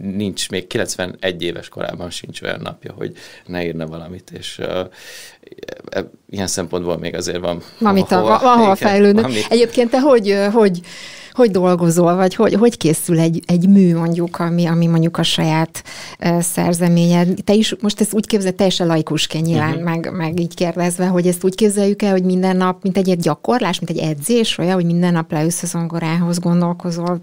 nincs, 0.01 0.49
még 0.49 0.67
91 0.67 1.43
éves 1.43 1.69
korában 1.69 2.09
sincs 2.09 2.41
olyan 2.41 2.59
napja, 2.61 2.93
hogy 2.93 3.13
ne 3.45 3.65
írna 3.65 3.87
valamit, 3.87 4.31
és 4.31 4.59
uh, 4.59 4.87
ilyen 6.29 6.47
szempontból 6.47 6.97
még 6.97 7.15
azért 7.15 7.39
van 7.39 7.61
Van, 7.77 7.99
hova, 7.99 8.21
van, 8.21 8.39
van 8.41 8.57
hova 8.57 8.75
fejlődni. 8.75 9.41
Egyébként 9.49 9.89
te 9.89 9.99
hogy, 9.99 10.37
hogy 10.51 10.81
hogy 11.33 11.51
dolgozol, 11.51 12.15
vagy 12.15 12.35
hogy, 12.35 12.53
hogy 12.53 12.77
készül 12.77 13.19
egy, 13.19 13.43
egy 13.45 13.69
mű 13.69 13.95
mondjuk, 13.95 14.39
ami, 14.39 14.65
ami 14.65 14.87
mondjuk 14.87 15.17
a 15.17 15.23
saját 15.23 15.83
uh, 16.19 16.39
szerzeményed. 16.41 17.43
Te 17.43 17.53
is 17.53 17.75
most 17.81 18.01
ezt 18.01 18.13
úgy 18.13 18.27
képzel, 18.27 18.51
teljesen 18.51 18.87
laikusként 18.87 19.45
nyilván, 19.45 19.69
uh-huh. 19.69 19.83
meg, 19.83 20.11
meg 20.11 20.39
így 20.39 20.53
kérdezve, 20.53 21.05
hogy 21.05 21.27
ezt 21.27 21.43
úgy 21.43 21.55
képzeljük 21.55 22.01
el, 22.01 22.11
hogy 22.11 22.23
minden 22.23 22.57
nap, 22.57 22.83
mint 22.83 22.97
egy, 22.97 23.09
egy 23.09 23.19
gyakorlás, 23.19 23.79
mint 23.79 23.99
egy 23.99 24.07
edzés, 24.07 24.57
olyan, 24.57 24.73
hogy 24.73 24.85
minden 24.85 25.13
nap 25.13 25.31
leülsz 25.31 25.63
a 25.63 25.65
zongorához, 25.65 26.39
gondolkozol. 26.39 27.21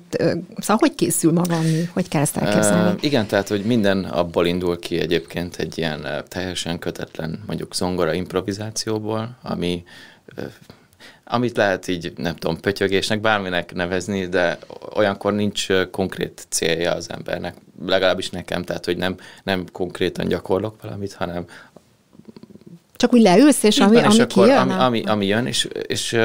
Szóval 0.57 0.77
hogy 0.79 0.95
készül 0.95 1.33
maga 1.33 1.57
a 1.57 1.61
mű? 1.61 1.83
Hogy 1.93 2.09
kell 2.09 2.21
ezt 2.21 2.37
elképzelni? 2.37 2.93
Uh, 2.93 3.05
igen, 3.05 3.27
tehát, 3.27 3.49
hogy 3.49 3.63
minden 3.65 4.05
abból 4.05 4.47
indul 4.47 4.79
ki 4.79 4.99
egyébként 4.99 5.57
egy 5.57 5.79
ilyen 5.79 6.07
teljesen 6.29 6.79
kötetlen, 6.79 7.43
mondjuk 7.47 7.75
zongora 7.75 8.13
improvizációból, 8.13 9.39
ami 9.43 9.83
amit 11.25 11.57
lehet 11.57 11.89
így, 11.89 12.13
nem 12.17 12.37
tudom, 12.37 12.61
pötyögésnek, 12.61 13.21
bárminek 13.21 13.75
nevezni, 13.75 14.27
de 14.27 14.59
olyankor 14.95 15.33
nincs 15.33 15.67
konkrét 15.91 16.47
célja 16.49 16.93
az 16.93 17.11
embernek, 17.11 17.55
legalábbis 17.87 18.31
nekem, 18.31 18.63
tehát 18.63 18.85
hogy 18.85 18.97
nem, 18.97 19.17
nem 19.43 19.65
konkrétan 19.73 20.29
gyakorlok 20.29 20.83
valamit, 20.83 21.13
hanem 21.13 21.45
csak 22.97 23.13
úgy 23.13 23.23
leülsz, 23.23 23.63
és 23.63 23.79
ami, 23.79 23.95
van, 23.95 24.05
ami 24.05 24.15
és 24.15 24.21
akkor, 24.21 24.45
kijön? 24.45 24.59
Ami, 24.59 24.73
ami, 24.73 25.03
ami 25.03 25.27
jön, 25.27 25.47
és, 25.47 25.69
és 25.87 26.19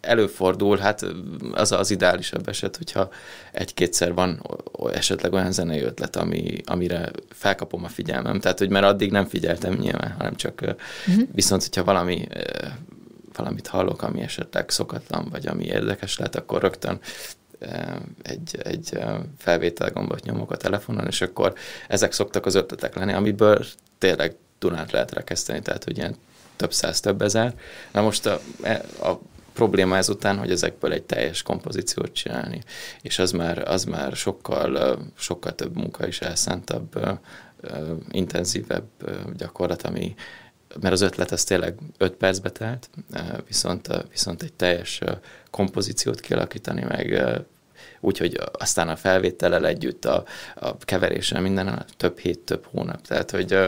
előfordul, 0.00 0.78
hát 0.78 1.06
az 1.52 1.72
az 1.72 1.90
ideálisabb 1.90 2.48
eset, 2.48 2.76
hogyha 2.76 3.08
egy-kétszer 3.52 4.14
van 4.14 4.42
esetleg 4.92 5.32
olyan 5.32 5.52
zenei 5.52 5.82
ötlet, 5.82 6.16
ami, 6.16 6.56
amire 6.64 7.10
felkapom 7.30 7.84
a 7.84 7.88
figyelmem. 7.88 8.40
Tehát, 8.40 8.58
hogy 8.58 8.68
mert 8.68 8.84
addig 8.84 9.10
nem 9.10 9.26
figyeltem 9.26 9.74
nyilván, 9.74 10.14
hanem 10.18 10.34
csak 10.34 10.60
uh-huh. 11.06 11.28
viszont, 11.32 11.62
hogyha 11.62 11.84
valami 11.84 12.28
valamit 13.36 13.66
hallok, 13.66 14.02
ami 14.02 14.20
esetleg 14.20 14.70
szokatlan, 14.70 15.28
vagy 15.30 15.46
ami 15.46 15.64
érdekes 15.64 16.18
lehet, 16.18 16.36
akkor 16.36 16.60
rögtön 16.62 17.00
egy, 18.22 18.58
egy 18.62 18.98
felvételgombot 19.38 20.24
nyomok 20.24 20.50
a 20.50 20.56
telefonon, 20.56 21.06
és 21.06 21.20
akkor 21.20 21.54
ezek 21.88 22.12
szoktak 22.12 22.46
az 22.46 22.54
ötletek 22.54 22.94
lenni, 22.94 23.12
amiből 23.12 23.64
tényleg 23.98 24.36
Dunát 24.58 24.92
lehet 24.92 25.12
rekeszteni, 25.12 25.60
tehát 25.60 25.84
hogy 25.84 25.96
ilyen 25.96 26.16
több 26.56 26.72
száz, 26.72 27.00
több 27.00 27.22
ezer. 27.22 27.54
Na 27.92 28.02
most 28.02 28.26
a, 28.26 28.40
a 29.02 29.20
probléma 29.52 29.96
ezután, 29.96 30.38
hogy 30.38 30.50
ezekből 30.50 30.92
egy 30.92 31.02
teljes 31.02 31.42
kompozíciót 31.42 32.12
csinálni, 32.12 32.62
és 33.02 33.18
az 33.18 33.30
már, 33.30 33.68
az 33.68 33.84
már 33.84 34.16
sokkal, 34.16 34.98
sokkal 35.14 35.54
több 35.54 35.76
munka 35.76 36.06
is 36.06 36.20
elszántabb, 36.20 37.18
intenzívebb 38.10 38.88
gyakorlat, 39.36 39.82
ami, 39.82 40.14
mert 40.80 40.94
az 40.94 41.00
ötlet 41.00 41.30
az 41.30 41.44
tényleg 41.44 41.78
5 41.98 42.12
percbe 42.12 42.50
telt, 42.50 42.90
viszont, 43.46 43.88
viszont 44.10 44.42
egy 44.42 44.52
teljes 44.52 45.00
kompozíciót 45.50 46.20
kialakítani, 46.20 46.82
meg 46.82 47.22
úgyhogy 48.04 48.40
aztán 48.52 48.88
a 48.88 48.96
felvétellel 48.96 49.66
együtt 49.66 50.04
a, 50.04 50.24
a 50.54 50.76
keveréssel 50.76 51.40
minden 51.40 51.84
több 51.96 52.18
hét, 52.18 52.38
több 52.38 52.66
hónap. 52.70 53.06
Tehát, 53.06 53.30
hogy 53.30 53.58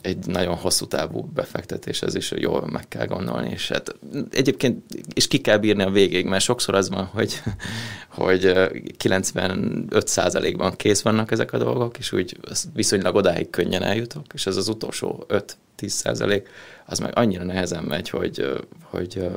egy 0.00 0.26
nagyon 0.26 0.54
hosszú 0.54 0.86
távú 0.86 1.20
befektetés, 1.34 2.02
ez 2.02 2.14
is 2.14 2.32
jól 2.36 2.66
meg 2.66 2.88
kell 2.88 3.06
gondolni, 3.06 3.50
és 3.50 3.68
hát 3.68 3.94
egyébként 4.30 4.82
és 5.14 5.28
ki 5.28 5.40
kell 5.40 5.58
bírni 5.58 5.82
a 5.82 5.90
végig, 5.90 6.26
mert 6.26 6.44
sokszor 6.44 6.74
az 6.74 6.88
van, 6.88 7.04
hogy, 7.04 7.42
hogy 8.08 8.52
95%-ban 8.98 10.76
kész 10.76 11.02
vannak 11.02 11.30
ezek 11.30 11.52
a 11.52 11.58
dolgok, 11.58 11.98
és 11.98 12.12
úgy 12.12 12.36
viszonylag 12.74 13.14
odáig 13.14 13.50
könnyen 13.50 13.82
eljutok, 13.82 14.24
és 14.34 14.46
ez 14.46 14.56
az 14.56 14.68
utolsó 14.68 15.26
5-10 15.28 15.86
százalék, 15.86 16.48
az 16.86 16.98
meg 16.98 17.12
annyira 17.14 17.44
nehezen 17.44 17.84
megy, 17.84 18.08
hogy, 18.08 18.62
hogy 18.82 19.28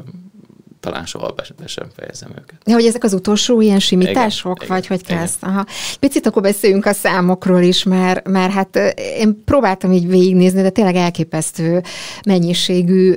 talán 0.85 1.05
soha 1.05 1.33
be, 1.57 1.67
sem 1.67 1.87
fejezem 1.95 2.29
őket. 2.29 2.59
Ja, 2.65 2.73
hogy 2.73 2.85
ezek 2.85 3.03
az 3.03 3.13
utolsó 3.13 3.61
ilyen 3.61 3.79
simítások, 3.79 4.55
igen, 4.55 4.67
vagy 4.67 4.83
igen, 4.85 4.97
hogy 4.97 5.07
kezd? 5.07 5.37
Aha. 5.39 5.65
Picit 5.99 6.25
akkor 6.25 6.41
beszéljünk 6.41 6.85
a 6.85 6.93
számokról 6.93 7.61
is, 7.61 7.83
mert, 7.83 8.27
mert 8.27 8.53
hát 8.53 8.75
én 9.17 9.43
próbáltam 9.45 9.91
így 9.91 10.07
végignézni, 10.07 10.61
de 10.61 10.69
tényleg 10.69 10.95
elképesztő 10.95 11.83
mennyiségű 12.25 13.13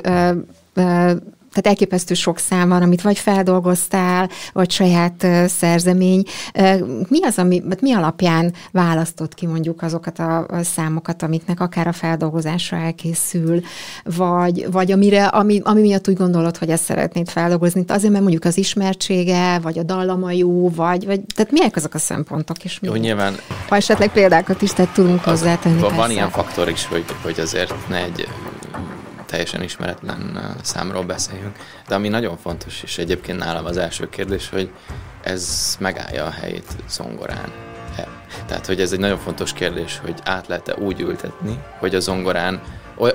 tehát 1.53 1.67
elképesztő 1.67 2.15
sok 2.15 2.39
szám 2.39 2.69
van, 2.69 2.83
amit 2.83 3.03
vagy 3.03 3.19
feldolgoztál, 3.19 4.31
vagy 4.53 4.71
saját 4.71 5.27
szerzemény. 5.47 6.23
Mi 7.09 7.25
az, 7.25 7.39
ami, 7.39 7.63
mi 7.81 7.93
alapján 7.93 8.53
választott 8.73 9.35
ki 9.35 9.47
mondjuk 9.47 9.83
azokat 9.83 10.19
a, 10.19 10.47
számokat, 10.63 11.23
amiknek 11.23 11.61
akár 11.61 11.87
a 11.87 11.93
feldolgozásra 11.93 12.77
elkészül, 12.77 13.61
vagy, 14.05 14.71
vagy 14.71 14.93
amire, 14.93 15.27
ami, 15.27 15.61
ami 15.65 15.81
miatt 15.81 16.09
úgy 16.09 16.17
gondolod, 16.17 16.57
hogy 16.57 16.69
ezt 16.71 16.85
szeretnéd 16.85 17.29
feldolgozni? 17.29 17.85
Azért, 17.87 18.11
mert 18.13 18.23
mondjuk 18.23 18.45
az 18.45 18.59
ismertsége, 18.59 19.59
vagy 19.59 19.79
a 19.79 19.83
dallama 19.83 20.31
jó, 20.31 20.71
vagy, 20.71 21.07
vagy 21.07 21.21
tehát 21.35 21.53
milyen 21.53 21.71
azok 21.75 21.95
a 21.95 21.99
szempontok 21.99 22.65
is? 22.65 22.79
Jó, 22.83 22.95
nyilván. 22.95 23.35
Ha 23.69 23.77
esetleg 23.77 24.13
példákat 24.13 24.63
is 24.63 24.73
tehát 24.73 24.95
tudunk 24.95 25.21
hozzátenni. 25.21 25.81
Van 25.81 25.95
persze. 25.95 26.13
ilyen 26.13 26.31
faktor 26.31 26.69
is, 26.69 26.87
hogy, 26.87 27.05
hogy 27.23 27.41
azért 27.41 27.75
ne 27.89 27.97
egy 27.97 28.29
teljesen 29.29 29.63
ismeretlen 29.63 30.55
számról 30.63 31.05
beszéljünk. 31.05 31.57
De 31.89 31.95
ami 31.95 32.09
nagyon 32.09 32.37
fontos, 32.37 32.83
és 32.83 32.99
egyébként 32.99 33.39
nálam 33.39 33.65
az 33.65 33.77
első 33.77 34.09
kérdés, 34.09 34.49
hogy 34.49 34.71
ez 35.23 35.77
megállja 35.81 36.25
a 36.25 36.31
helyét 36.31 36.77
zongorán. 36.89 37.53
E, 37.97 38.09
tehát, 38.47 38.67
hogy 38.67 38.81
ez 38.81 38.93
egy 38.93 38.99
nagyon 38.99 39.19
fontos 39.19 39.53
kérdés, 39.53 39.99
hogy 39.99 40.15
át 40.25 40.47
lehet-e 40.47 40.75
úgy 40.75 41.01
ültetni, 41.01 41.59
hogy 41.79 41.95
a 41.95 42.01
zongorán 42.01 42.61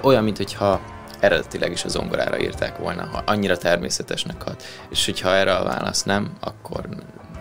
olyan, 0.02 0.24
mint 0.24 0.38
hogyha 0.38 0.82
eredetileg 1.20 1.72
is 1.72 1.84
a 1.84 1.90
zongorára 1.90 2.40
írták 2.40 2.78
volna, 2.78 3.06
ha 3.06 3.24
annyira 3.26 3.58
természetesnek 3.58 4.42
hat. 4.44 4.64
És 4.90 5.06
hogyha 5.06 5.36
erre 5.36 5.56
a 5.56 5.64
válasz 5.64 6.04
nem, 6.04 6.32
akkor 6.40 6.86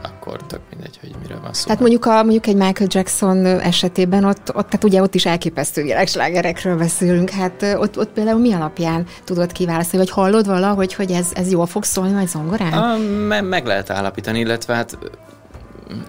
akkor 0.02 0.46
tök 0.46 0.60
mindegy, 0.70 0.98
hogy 1.00 1.14
miről 1.22 1.40
van 1.40 1.52
szó. 1.52 1.64
Tehát 1.64 1.80
mondjuk, 1.80 2.04
a, 2.04 2.22
mondjuk 2.22 2.46
egy 2.46 2.56
Michael 2.56 2.88
Jackson 2.92 3.46
esetében 3.46 4.24
ott, 4.24 4.54
ott, 4.54 4.66
tehát 4.66 4.84
ugye 4.84 5.02
ott 5.02 5.14
is 5.14 5.26
elképesztő 5.26 5.82
világslágerekről 5.82 6.76
beszélünk, 6.76 7.30
hát 7.30 7.62
ott, 7.62 7.98
ott 7.98 8.10
például 8.10 8.40
mi 8.40 8.52
alapján 8.52 9.06
tudod 9.24 9.52
kiválasztani, 9.52 10.02
vagy 10.02 10.12
hallod 10.12 10.46
valahogy, 10.46 10.94
hogy 10.94 11.10
ez, 11.10 11.30
ez 11.34 11.50
jól 11.50 11.66
fog 11.66 11.84
szólni 11.84 12.12
majd 12.12 12.28
zongorán? 12.28 12.72
A, 12.72 12.96
me- 13.26 13.48
meg 13.48 13.66
lehet 13.66 13.90
állapítani, 13.90 14.38
illetve 14.38 14.74
hát 14.74 14.98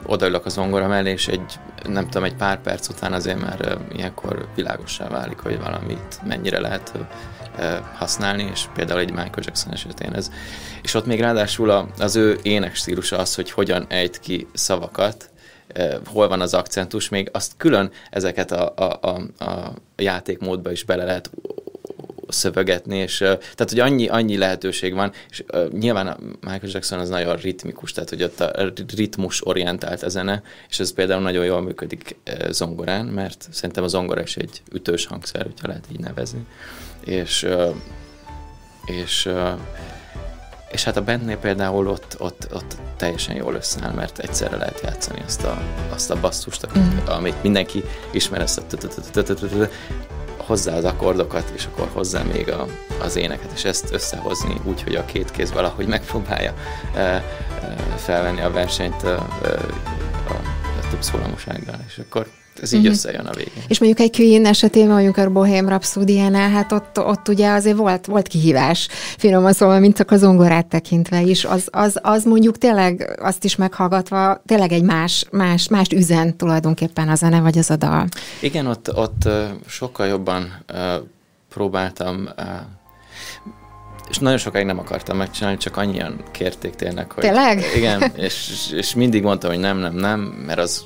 odaülök 0.05 0.45
a 0.45 0.49
zongora 0.49 0.87
mellé, 0.87 1.11
és 1.11 1.27
egy, 1.27 1.59
nem 1.87 2.05
tudom, 2.05 2.23
egy 2.23 2.35
pár 2.35 2.61
perc 2.61 2.89
után 2.89 3.13
azért 3.13 3.41
már 3.41 3.77
ilyenkor 3.91 4.47
világossá 4.55 5.07
válik, 5.07 5.39
hogy 5.39 5.59
valamit 5.59 6.19
mennyire 6.27 6.59
lehet 6.59 6.91
használni, 7.93 8.49
és 8.51 8.65
például 8.73 8.99
egy 8.99 9.09
Michael 9.09 9.41
Jackson 9.41 9.73
esetén 9.73 10.13
ez. 10.13 10.31
És 10.81 10.93
ott 10.93 11.05
még 11.05 11.19
ráadásul 11.19 11.91
az 11.99 12.15
ő 12.15 12.39
ének 12.41 12.75
stílusa 12.75 13.17
az, 13.17 13.35
hogy 13.35 13.51
hogyan 13.51 13.85
ejt 13.89 14.19
ki 14.19 14.47
szavakat, 14.53 15.29
hol 16.05 16.27
van 16.27 16.41
az 16.41 16.53
akcentus, 16.53 17.09
még 17.09 17.29
azt 17.31 17.51
külön 17.57 17.91
ezeket 18.09 18.51
a, 18.51 18.73
a, 18.75 18.99
a, 19.01 19.43
a 19.45 19.73
játékmódba 19.95 20.71
is 20.71 20.83
bele 20.83 21.03
lehet 21.03 21.29
szövegetni, 22.27 22.97
és 22.97 23.17
tehát, 23.17 23.69
hogy 23.69 23.79
annyi, 23.79 24.07
annyi 24.07 24.37
lehetőség 24.37 24.93
van, 24.93 25.11
és 25.29 25.43
uh, 25.53 25.69
nyilván 25.69 26.07
a 26.07 26.17
Michael 26.19 26.71
Jackson 26.71 26.99
az 26.99 27.09
nagyon 27.09 27.35
ritmikus, 27.35 27.91
tehát, 27.91 28.09
hogy 28.09 28.23
ott 28.23 28.39
a 28.39 28.71
ritmus 28.95 29.47
orientált 29.47 30.03
a 30.03 30.09
zene, 30.09 30.41
és 30.69 30.79
ez 30.79 30.93
például 30.93 31.21
nagyon 31.21 31.45
jól 31.45 31.61
működik 31.61 32.15
uh, 32.27 32.49
zongorán, 32.49 33.05
mert 33.05 33.47
szerintem 33.51 33.83
a 33.83 33.87
zongora 33.87 34.21
is 34.21 34.37
egy 34.37 34.61
ütős 34.71 35.05
hangszer, 35.05 35.43
hogyha 35.43 35.67
lehet 35.67 35.85
így 35.91 35.99
nevezni 35.99 36.45
és, 37.05 37.47
és, 38.85 39.29
és 40.71 40.83
hát 40.83 40.97
a 40.97 41.03
bandnél 41.03 41.37
például 41.37 41.87
ott, 41.87 42.15
ott, 42.19 42.47
ott 42.53 42.77
teljesen 42.97 43.35
jól 43.35 43.53
összeáll, 43.53 43.93
mert 43.93 44.19
egyszerre 44.19 44.57
lehet 44.57 44.81
játszani 44.83 45.21
azt 45.25 45.43
a, 45.43 45.61
azt 45.89 46.11
a 46.11 46.19
basszust, 46.19 46.67
amit 47.05 47.43
mindenki 47.43 47.83
ismer, 48.11 48.41
ezt 48.41 48.57
a 48.57 48.63
hozzá 50.45 50.75
az 50.75 50.83
akkordokat, 50.83 51.51
és 51.55 51.65
akkor 51.65 51.89
hozzá 51.93 52.21
még 52.21 52.49
a, 52.49 52.65
az 53.01 53.15
éneket, 53.15 53.51
és 53.53 53.63
ezt 53.63 53.91
összehozni 53.91 54.55
úgy, 54.63 54.83
hogy 54.83 54.95
a 54.95 55.05
két 55.05 55.31
kéz 55.31 55.51
valahogy 55.51 55.87
megpróbálja 55.87 56.53
felvenni 57.95 58.41
a 58.41 58.51
versenyt 58.51 59.03
a 59.03 59.27
több 60.89 61.03
szólamúsággal, 61.03 61.75
és 61.87 61.97
akkor 61.97 62.27
ez 62.61 62.73
így 62.73 62.79
uh-huh. 62.79 62.93
összejön 62.93 63.25
a 63.25 63.33
végén. 63.33 63.63
És 63.67 63.79
mondjuk 63.79 64.07
egy 64.07 64.15
Queen 64.15 64.45
esetében, 64.45 64.89
mondjuk 64.89 65.17
a 65.17 65.29
Bohém 65.29 65.67
Rhapsody-nál, 65.67 66.49
hát 66.49 66.71
ott, 66.71 66.99
ott 66.99 67.27
ugye 67.27 67.51
azért 67.51 67.77
volt, 67.77 68.05
volt 68.05 68.27
kihívás, 68.27 68.87
finoman 69.17 69.53
szóval, 69.53 69.79
mint 69.79 69.95
csak 69.95 70.11
a 70.11 70.17
zongorát 70.17 70.65
tekintve 70.65 71.21
is, 71.21 71.45
az, 71.45 71.67
az, 71.71 71.99
az 72.01 72.23
mondjuk 72.23 72.57
tényleg 72.57 73.17
azt 73.21 73.43
is 73.43 73.55
meghallgatva, 73.55 74.41
tényleg 74.45 74.71
egy 74.71 74.83
más, 74.83 75.25
más, 75.31 75.67
más 75.67 75.87
üzen 75.89 76.37
tulajdonképpen 76.37 77.09
a 77.09 77.15
zene 77.15 77.39
vagy 77.39 77.57
az 77.57 77.69
a 77.69 77.75
dal. 77.75 78.07
Igen, 78.41 78.65
ott, 78.65 78.95
ott 78.95 79.29
sokkal 79.67 80.07
jobban 80.07 80.65
próbáltam 81.49 82.29
és 84.09 84.19
nagyon 84.19 84.37
sokáig 84.37 84.65
nem 84.65 84.79
akartam 84.79 85.17
megcsinálni, 85.17 85.57
csak 85.57 85.77
annyian 85.77 86.23
kérték 86.31 86.73
tényleg, 86.73 87.11
hogy... 87.11 87.23
Tényleg? 87.23 87.63
Igen, 87.75 88.11
és, 88.15 88.49
és 88.75 88.95
mindig 88.95 89.23
mondtam, 89.23 89.49
hogy 89.49 89.59
nem, 89.59 89.77
nem, 89.77 89.95
nem, 89.95 90.19
mert 90.19 90.59
az 90.59 90.85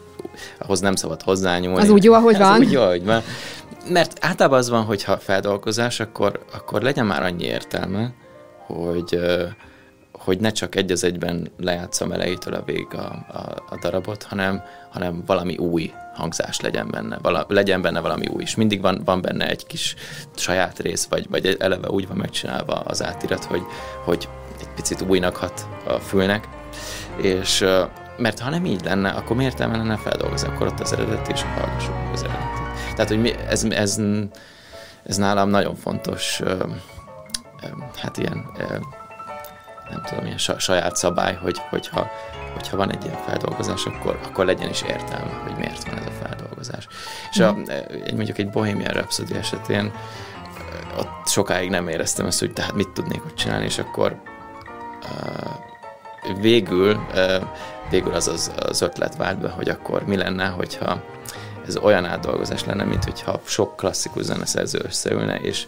ahhoz 0.59 0.79
nem 0.79 0.95
szabad 0.95 1.21
hozzányúlni. 1.21 1.81
Az 1.81 1.89
úgy 1.89 2.03
jó, 2.03 2.13
ahogy 2.13 2.37
van. 2.37 2.51
Az 2.51 2.59
úgy 2.59 2.71
jó, 2.71 2.81
ahogy 2.81 3.05
van. 3.05 3.21
Mert 3.89 4.17
általában 4.21 4.57
az 4.57 4.69
van, 4.69 4.83
hogy 4.83 5.03
ha 5.03 5.17
feldolgozás, 5.17 5.99
akkor, 5.99 6.45
akkor 6.53 6.81
legyen 6.81 7.05
már 7.05 7.23
annyi 7.23 7.43
értelme, 7.43 8.13
hogy, 8.65 9.19
hogy 10.11 10.39
ne 10.39 10.49
csak 10.49 10.75
egy 10.75 10.91
az 10.91 11.03
egyben 11.03 11.51
lejátszom 11.57 12.11
elejétől 12.11 12.53
a 12.53 12.63
végig 12.65 12.93
a, 12.93 13.25
a, 13.27 13.65
a 13.69 13.77
darabot, 13.81 14.23
hanem, 14.23 14.61
hanem 14.91 15.23
valami 15.25 15.57
új 15.57 15.91
hangzás 16.13 16.59
legyen 16.59 16.87
benne, 16.91 17.17
vala, 17.21 17.45
legyen 17.47 17.81
benne 17.81 17.99
valami 17.99 18.27
új, 18.27 18.41
és 18.41 18.55
mindig 18.55 18.81
van, 18.81 19.01
van 19.05 19.21
benne 19.21 19.49
egy 19.49 19.65
kis 19.65 19.95
saját 20.35 20.79
rész, 20.79 21.05
vagy, 21.05 21.29
vagy 21.29 21.57
eleve 21.59 21.89
úgy 21.89 22.07
van 22.07 22.17
megcsinálva 22.17 22.73
az 22.73 23.03
átirat, 23.03 23.43
hogy, 23.43 23.61
hogy 24.03 24.29
egy 24.59 24.69
picit 24.75 25.01
újnak 25.01 25.35
hat 25.35 25.67
a 25.87 25.93
fülnek, 25.93 26.47
és 27.21 27.65
mert 28.17 28.39
ha 28.39 28.49
nem 28.49 28.65
így 28.65 28.83
lenne, 28.83 29.09
akkor 29.09 29.35
miért 29.35 29.59
lenne 29.59 29.97
feldolgozni, 29.97 30.47
akkor 30.47 30.67
ott 30.67 30.79
az 30.79 30.93
eredet, 30.93 31.27
és 31.27 31.41
hallgassuk 31.41 31.95
az 32.13 32.23
eredetet. 32.23 32.93
Tehát, 32.95 33.07
hogy 33.07 33.21
mi, 33.21 33.33
ez, 33.47 33.63
ez, 33.63 33.99
ez 35.03 35.17
nálam 35.17 35.49
nagyon 35.49 35.75
fontos, 35.75 36.41
hát 37.95 38.17
ilyen, 38.17 38.45
nem 39.89 40.01
tudom, 40.05 40.25
ilyen 40.25 40.37
saját 40.37 40.95
szabály, 40.95 41.35
hogy, 41.41 41.57
hogyha, 41.69 42.09
hogyha 42.53 42.77
van 42.77 42.91
egy 42.91 43.03
ilyen 43.03 43.17
feldolgozás, 43.25 43.85
akkor, 43.85 44.19
akkor 44.25 44.45
legyen 44.45 44.69
is 44.69 44.81
értelme, 44.81 45.33
hogy 45.43 45.55
miért 45.57 45.89
van 45.89 45.97
ez 45.97 46.05
a 46.05 46.25
feldolgozás. 46.25 46.87
És 47.31 47.39
a, 47.39 47.55
egy, 48.05 48.13
mondjuk 48.13 48.37
egy 48.37 48.49
Bohemian 48.49 48.93
Rhapsody 48.93 49.35
esetén 49.35 49.91
ott 50.97 51.27
sokáig 51.27 51.69
nem 51.69 51.87
éreztem 51.87 52.25
ezt, 52.25 52.39
hogy 52.39 52.53
tehát 52.53 52.73
mit 52.73 52.89
tudnék 52.89 53.25
ott 53.25 53.35
csinálni, 53.35 53.65
és 53.65 53.77
akkor 53.77 54.21
uh, 55.03 56.41
végül 56.41 56.95
uh, 56.95 57.43
végül 57.89 58.13
az, 58.13 58.27
az, 58.27 58.51
az 58.59 58.81
ötlet 58.81 59.15
vált 59.15 59.39
be, 59.39 59.49
hogy 59.49 59.69
akkor 59.69 60.03
mi 60.05 60.15
lenne, 60.15 60.45
hogyha 60.45 61.03
ez 61.67 61.77
olyan 61.77 62.05
átdolgozás 62.05 62.65
lenne, 62.65 62.83
mint 62.83 63.03
hogyha 63.03 63.41
sok 63.43 63.75
klasszikus 63.77 64.23
zeneszerző 64.23 64.79
összeülne, 64.83 65.35
és 65.35 65.65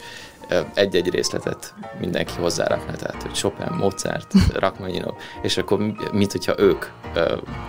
egy-egy 0.74 1.10
részletet 1.10 1.74
mindenki 2.00 2.34
hozzárakna, 2.40 2.92
tehát 2.92 3.22
hogy 3.22 3.32
Chopin, 3.32 3.76
Mozart, 3.78 4.34
Rachmaninov, 4.60 5.14
és 5.42 5.58
akkor 5.58 5.80
mit, 6.12 6.32
hogyha 6.32 6.54
ők... 6.58 6.86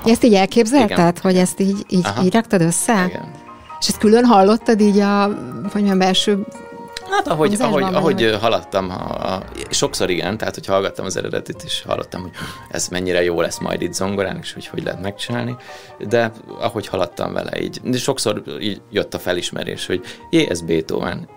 Ezt 0.05 0.25
így 0.25 0.35
elképzelted, 0.35 1.19
hogy 1.19 1.37
ezt 1.37 1.61
így, 1.61 1.85
így, 1.89 2.07
így 2.23 2.33
raktad 2.33 2.61
össze? 2.61 3.05
Igen. 3.09 3.31
És 3.81 3.89
ezt 3.89 3.99
külön 3.99 4.25
hallottad 4.25 4.81
így 4.81 4.99
a, 4.99 5.29
vagy 5.63 5.71
mondjam, 5.75 5.99
belső 5.99 6.47
Hát 7.11 7.29
ahogy, 7.29 7.57
ahogy, 7.59 7.83
ahogy 7.83 8.37
haladtam, 8.41 8.91
a, 8.91 9.43
sokszor 9.71 10.11
igen, 10.11 10.37
tehát 10.37 10.55
hogy 10.55 10.67
hallgattam 10.67 11.05
az 11.05 11.17
eredetit, 11.17 11.63
és 11.65 11.83
hallottam, 11.87 12.21
hogy 12.21 12.31
ez 12.71 12.89
mennyire 12.89 13.23
jó 13.23 13.41
lesz 13.41 13.59
majd 13.59 13.83
itt 13.83 13.93
zongorán, 13.93 14.39
és 14.43 14.53
hogy 14.53 14.67
hogy 14.67 14.83
lehet 14.83 15.03
megcsinálni, 15.03 15.57
de 16.09 16.33
ahogy 16.61 16.87
haladtam 16.87 17.33
vele 17.33 17.61
így, 17.61 17.81
de 17.85 17.99
sokszor 17.99 18.43
így 18.61 18.81
jött 18.91 19.15
a 19.15 19.19
felismerés, 19.19 19.87
hogy 19.87 20.01
jé, 20.31 20.47
ez 20.51 20.61
Beethoven, 20.61 21.29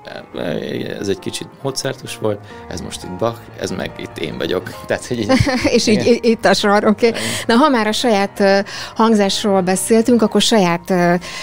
ez 0.99 1.07
egy 1.07 1.19
kicsit 1.19 1.47
Mozartus 1.61 2.17
volt, 2.17 2.39
ez 2.69 2.81
most 2.81 3.03
itt 3.03 3.17
Bach, 3.17 3.37
ez 3.59 3.71
meg 3.71 3.91
itt 3.97 4.17
én 4.17 4.37
vagyok. 4.37 4.63
Tehát, 4.87 5.05
hogy 5.05 5.19
így, 5.19 5.31
és 5.75 5.87
így 5.87 6.05
igen. 6.05 6.19
itt 6.21 6.45
a 6.45 6.53
sor, 6.53 6.85
oké. 6.85 7.07
Okay. 7.07 7.21
Na, 7.45 7.55
ha 7.55 7.69
már 7.69 7.87
a 7.87 7.91
saját 7.91 8.43
hangzásról 8.95 9.61
beszéltünk, 9.61 10.21
akkor 10.21 10.41
saját 10.41 10.93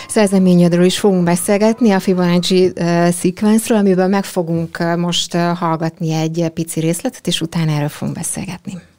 szerzeményedről 0.09 0.85
is 0.85 0.99
fogunk 0.99 1.25
beszélgetni, 1.25 1.91
a 1.91 2.01
Fibonacci 2.01 2.73
sequence 3.21 3.75
amiben 3.75 4.11
meg 4.11 4.20
fogunk 4.25 4.97
most 4.97 5.37
hallgatni 5.37 6.13
egy 6.13 6.51
pici 6.55 6.81
részletet, 6.81 7.27
és 7.27 7.41
utána 7.41 7.73
erről 7.73 7.89
fogunk 7.89 8.17
beszélgetni. 8.17 8.90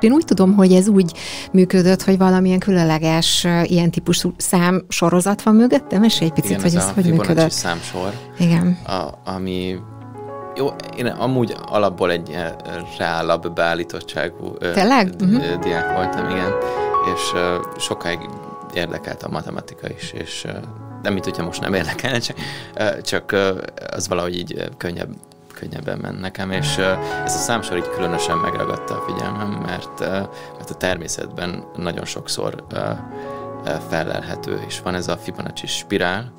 Én 0.00 0.12
úgy 0.12 0.24
tudom, 0.24 0.54
hogy 0.54 0.72
ez 0.72 0.88
úgy 0.88 1.12
működött, 1.52 2.02
hogy 2.02 2.18
valamilyen 2.18 2.58
különleges 2.58 3.46
ilyen 3.64 3.90
típusú 3.90 4.32
szám 4.36 4.84
sorozat 4.88 5.42
van 5.42 5.54
mögötte. 5.54 5.98
Mesélj 5.98 6.26
egy 6.26 6.32
picit, 6.32 6.50
Igen, 6.50 6.62
hogy 6.62 6.74
ez, 6.74 6.84
ez 6.84 6.90
hogy 6.94 7.10
működött. 7.10 7.50
számsor. 7.50 8.12
Igen. 8.38 8.78
A, 8.86 9.30
ami 9.30 9.76
jó, 10.56 10.68
én 10.96 11.06
amúgy 11.06 11.54
alapból 11.66 12.10
egy 12.10 12.36
reálabb 12.98 13.52
beállítottságú 13.54 14.54
Tényleg? 14.58 15.14
Uh-huh. 15.20 15.58
diák 15.58 15.92
voltam, 15.94 16.30
igen, 16.30 16.52
és 17.14 17.32
sokáig 17.82 18.18
érdekelt 18.74 19.22
a 19.22 19.28
matematika 19.28 19.88
is, 19.98 20.12
és 20.12 20.46
nem 21.02 21.12
mint 21.12 21.24
hogyha 21.24 21.44
most 21.44 21.60
nem 21.60 21.74
érdekelne, 21.74 22.18
csak, 22.18 22.36
csak 23.02 23.36
az 23.90 24.08
valahogy 24.08 24.38
így 24.38 24.68
könnyebb 24.76 25.08
könnyebben 25.60 25.98
ment 25.98 26.20
nekem, 26.20 26.50
és 26.50 26.76
ez 27.24 27.34
a 27.34 27.38
számsor 27.38 27.76
így 27.76 27.90
különösen 27.94 28.36
megragadta 28.36 28.94
a 28.94 29.00
figyelmem, 29.00 29.48
mert, 29.48 30.00
mert 30.56 30.70
a 30.70 30.74
természetben 30.74 31.64
nagyon 31.76 32.04
sokszor 32.04 32.64
felelhető, 33.88 34.60
és 34.66 34.80
van 34.80 34.94
ez 34.94 35.08
a 35.08 35.16
Fibonacci 35.16 35.66
spirál, 35.66 36.32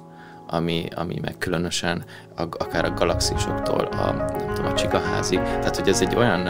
ami, 0.47 0.87
ami 0.95 1.19
meg 1.21 1.35
különösen 1.37 2.03
a, 2.35 2.41
akár 2.41 2.85
a 2.85 2.93
galaxisoktól 2.93 3.85
a, 3.85 4.11
nem 4.11 4.53
tudom, 4.53 4.71
a 4.71 4.73
csigaházig, 4.73 5.39
tehát 5.39 5.75
hogy 5.75 5.87
ez 5.87 6.01
egy 6.01 6.15
olyan 6.15 6.47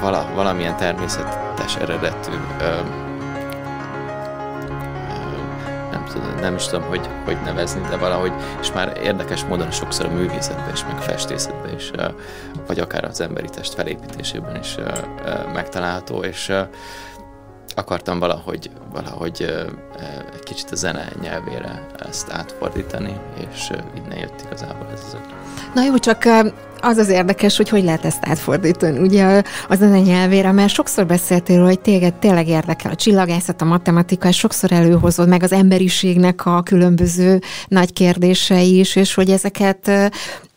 vala, 0.00 0.30
valamilyen 0.34 0.76
természetes 0.76 1.76
eredetű 1.76 2.32
nem 6.40 6.54
is 6.54 6.66
tudom, 6.66 6.88
hogy, 6.88 7.08
hogy 7.24 7.36
nevezni, 7.44 7.80
de 7.88 7.96
valahogy, 7.96 8.32
és 8.60 8.72
már 8.72 9.00
érdekes 9.02 9.44
módon 9.44 9.70
sokszor 9.70 10.06
a 10.06 10.10
művészetben 10.10 10.72
is, 10.72 10.84
meg 10.84 11.02
festészetben 11.02 11.74
is, 11.74 11.90
vagy 12.66 12.78
akár 12.78 13.04
az 13.04 13.20
emberi 13.20 13.48
test 13.48 13.74
felépítésében 13.74 14.56
is 14.56 14.76
megtalálható, 15.52 16.22
és 16.22 16.52
akartam 17.78 18.18
valahogy, 18.18 18.70
valahogy 18.92 19.42
egy 20.34 20.42
kicsit 20.42 20.70
a 20.70 20.76
zene 20.76 21.08
nyelvére 21.20 21.86
ezt 22.08 22.30
átfordítani, 22.30 23.16
és 23.52 23.70
innen 23.96 24.18
jött 24.18 24.42
igazából 24.46 24.86
ez 24.92 25.00
az. 25.06 25.16
Na 25.74 25.82
jó, 25.82 25.98
csak 25.98 26.24
Az 26.84 26.96
az 26.96 27.08
érdekes, 27.08 27.56
hogy 27.56 27.68
hogy 27.68 27.84
lehet 27.84 28.04
ezt 28.04 28.26
átfordítani, 28.26 28.98
ugye 28.98 29.42
a 29.68 29.84
nyelvére, 29.84 30.52
mert 30.52 30.72
sokszor 30.72 31.06
beszéltél, 31.06 31.64
hogy 31.64 31.80
téged 31.80 32.14
tényleg 32.14 32.48
érdekel 32.48 32.90
a 32.90 32.94
csillagászat, 32.94 33.62
a 33.62 33.64
matematika, 33.64 34.28
és 34.28 34.36
sokszor 34.36 34.72
előhozod 34.72 35.28
meg 35.28 35.42
az 35.42 35.52
emberiségnek 35.52 36.46
a 36.46 36.62
különböző 36.62 37.40
nagy 37.68 37.92
kérdései 37.92 38.78
is, 38.78 38.96
és 38.96 39.14
hogy 39.14 39.30
ezeket 39.30 39.90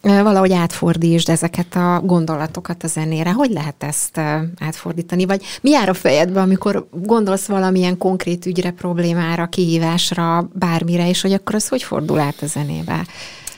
valahogy 0.06 0.54
átfordítsd 0.54 1.30
ezeket 1.30 1.76
a 1.76 2.02
gondolatokat 2.04 2.84
a 2.84 2.88
zenére. 2.88 3.32
Hogy 3.32 3.52
lehet 3.52 3.84
ezt 3.84 4.18
átfordítani? 4.60 5.26
Vagy 5.26 5.44
mi 5.62 5.70
jár 5.70 5.90
a 5.90 5.94
fejedbe, 5.94 6.42
amikor 6.42 6.88
gondolsz 6.92 7.46
valamilyen 7.46 7.98
konkrét 7.98 8.46
ügyre, 8.46 8.72
problémára, 8.72 9.46
kihívásra, 9.48 10.50
bármire, 10.54 11.10
és 11.10 11.22
hogy 11.22 11.34
akkor 11.34 11.56
az 11.56 11.68
hogy 11.68 11.84
fordul 11.84 12.20
át 12.20 12.42
a 12.42 12.46
zenébe? 12.46 13.06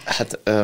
Hát, 0.08 0.40
ö, 0.44 0.64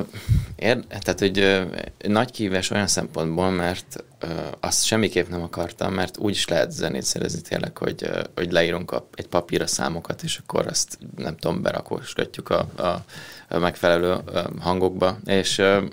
ér, 0.56 0.80
tehát, 0.88 1.20
hogy 1.20 1.40
ö, 1.40 1.64
nagy 2.08 2.32
kihívás 2.32 2.70
olyan 2.70 2.88
szempontból, 2.88 3.50
mert 3.50 4.04
ö, 4.20 4.28
azt 4.60 4.86
semmiképp 4.86 5.30
nem 5.30 5.42
akartam, 5.42 5.94
mert 5.94 6.18
úgy 6.18 6.32
is 6.32 6.48
lehet 6.48 6.72
zenét 6.72 7.04
szerezni 7.04 7.42
tényleg, 7.42 7.78
hogy, 7.78 8.04
ö, 8.04 8.22
hogy 8.36 8.52
leírunk 8.52 8.92
a, 8.92 9.08
egy 9.16 9.28
papírra 9.28 9.68
számokat, 9.68 10.24
és 10.24 10.38
akkor 10.38 10.68
azt, 10.68 10.98
nem 11.18 11.38
tudom, 11.38 11.62
berakosgatjuk 11.62 12.50
a, 12.50 12.68
a, 12.76 13.04
a 13.50 13.58
megfelelő 13.58 14.18
ö, 14.26 14.42
hangokba, 14.60 15.18
és 15.26 15.58
ö, 15.58 15.86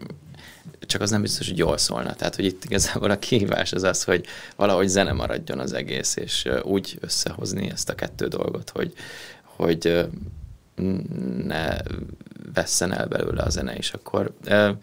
csak 0.80 1.00
az 1.00 1.10
nem 1.10 1.22
biztos, 1.22 1.48
hogy 1.48 1.58
jól 1.58 1.78
szólna. 1.78 2.14
Tehát, 2.14 2.36
hogy 2.36 2.44
itt 2.44 2.64
igazából 2.64 3.10
a 3.10 3.18
kihívás 3.18 3.72
az 3.72 3.82
az, 3.82 4.04
hogy 4.04 4.26
valahogy 4.56 4.88
zene 4.88 5.12
maradjon 5.12 5.58
az 5.58 5.72
egész, 5.72 6.16
és 6.16 6.48
úgy 6.62 6.98
összehozni 7.00 7.70
ezt 7.70 7.88
a 7.88 7.94
kettő 7.94 8.26
dolgot, 8.26 8.70
hogy, 8.70 8.92
hogy 9.42 10.08
ne 11.44 11.76
vesszen 12.54 12.92
el 12.92 13.06
belőle 13.06 13.42
a 13.42 13.50
zene, 13.50 13.74
és 13.74 13.92
akkor 13.92 14.32
e, 14.44 14.76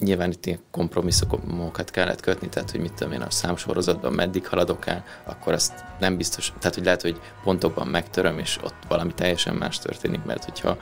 nyilván 0.00 0.30
itt 0.30 0.46
ilyen 0.46 0.60
kompromisszumokat 0.70 1.90
kellett 1.90 2.20
kötni, 2.20 2.48
tehát 2.48 2.70
hogy 2.70 2.80
mit 2.80 2.92
tudom 2.92 3.12
én 3.12 3.20
a 3.20 3.30
számsorozatban 3.30 4.12
meddig 4.12 4.46
haladok 4.46 4.86
el, 4.86 5.04
akkor 5.24 5.52
azt 5.52 5.84
nem 5.98 6.16
biztos, 6.16 6.52
tehát 6.58 6.74
hogy 6.74 6.84
lehet, 6.84 7.02
hogy 7.02 7.20
pontokban 7.42 7.86
megtöröm, 7.86 8.38
és 8.38 8.58
ott 8.64 8.74
valami 8.88 9.14
teljesen 9.14 9.54
más 9.54 9.78
történik, 9.78 10.24
mert 10.24 10.44
hogyha 10.44 10.76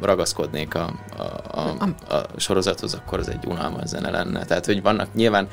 ragaszkodnék 0.00 0.74
a, 0.74 1.00
a, 1.16 1.58
a, 1.58 2.14
a 2.14 2.40
sorozathoz, 2.40 2.94
akkor 2.94 3.18
az 3.18 3.28
egy 3.28 3.46
unalmas 3.46 3.88
zene 3.88 4.10
lenne. 4.10 4.44
Tehát, 4.44 4.66
hogy 4.66 4.82
vannak 4.82 5.14
nyilván 5.14 5.48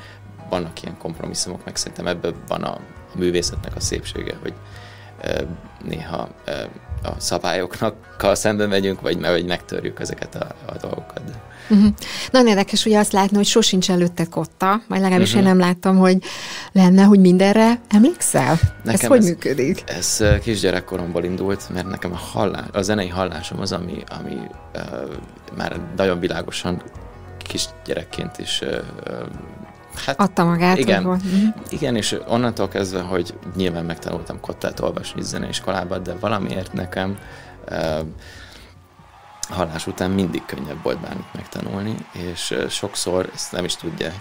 vannak 0.50 0.82
ilyen 0.82 0.98
kompromisszumok, 0.98 1.66
meg 1.66 1.76
szerintem 1.76 2.08
ebből 2.08 2.34
van 2.48 2.64
a, 2.64 2.74
a 3.14 3.18
művészetnek 3.18 3.76
a 3.76 3.80
szépsége, 3.80 4.36
hogy 4.42 4.54
néha 5.84 6.30
a 7.04 7.10
szabályoknak 7.18 7.96
szemben 8.34 8.70
megyünk, 8.70 9.02
vagy, 9.02 9.20
vagy 9.20 9.46
megtörjük 9.46 10.00
ezeket 10.00 10.36
a, 10.36 10.56
a 10.66 10.78
dolgokat. 10.82 11.22
Uh-huh. 11.70 11.94
Nagyon 12.32 12.48
érdekes 12.48 12.86
ugye 12.86 13.00
azt 13.00 13.12
látni, 13.12 13.36
hogy 13.36 13.46
sosincs 13.46 13.92
előtte 13.92 14.26
kotta, 14.26 14.82
vagy 14.88 15.00
legalábbis 15.00 15.34
uh-huh. 15.34 15.44
én 15.44 15.50
nem 15.50 15.60
láttam, 15.68 15.98
hogy 15.98 16.18
lenne, 16.72 17.04
hogy 17.04 17.20
mindenre 17.20 17.80
emlékszel? 17.90 18.60
Nekem 18.84 19.02
ez 19.02 19.08
hogy 19.08 19.18
ez, 19.18 19.26
működik? 19.26 19.84
Ez 19.86 20.24
kisgyerekkoromból 20.42 21.24
indult, 21.24 21.70
mert 21.74 21.88
nekem 21.88 22.12
a, 22.12 22.18
hallás, 22.18 22.66
a 22.72 22.82
zenei 22.82 23.08
hallásom 23.08 23.60
az, 23.60 23.72
ami, 23.72 24.04
ami 24.20 24.36
uh, 24.76 24.82
már 25.58 25.80
nagyon 25.96 26.20
világosan 26.20 26.82
kisgyerekként 27.38 28.38
is 28.38 28.62
uh, 28.62 28.78
Hát, 30.06 30.20
Adta 30.20 30.44
magát. 30.44 30.78
Igen, 30.78 31.04
volt. 31.04 31.22
igen, 31.70 31.96
és 31.96 32.18
onnantól 32.28 32.68
kezdve, 32.68 33.02
hogy 33.02 33.34
nyilván 33.56 33.86
megtanultam 33.86 34.40
kottát 34.40 34.80
olvasni 34.80 35.22
zeneiskolába, 35.22 35.98
de 35.98 36.16
valamiért 36.20 36.74
nekem 36.74 37.18
uh, 37.70 38.00
hallás 39.50 39.88
után 39.88 40.12
mindig 40.12 40.46
könnyebb 40.46 40.84
volt 40.84 41.00
bármit 41.00 41.34
megtanulni, 41.34 41.96
és 42.12 42.56
sokszor, 42.70 43.30
ezt 43.34 43.52
nem 43.52 43.64
is 43.66 43.76
tudják 43.76 44.16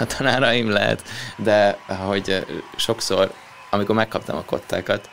a 0.00 0.06
tanáraim 0.06 0.70
lehet, 0.70 1.02
de 1.36 1.78
hogy 1.86 2.46
sokszor, 2.76 3.32
amikor 3.70 3.94
megkaptam 3.94 4.36
a 4.36 4.44
kottákat, 4.44 5.08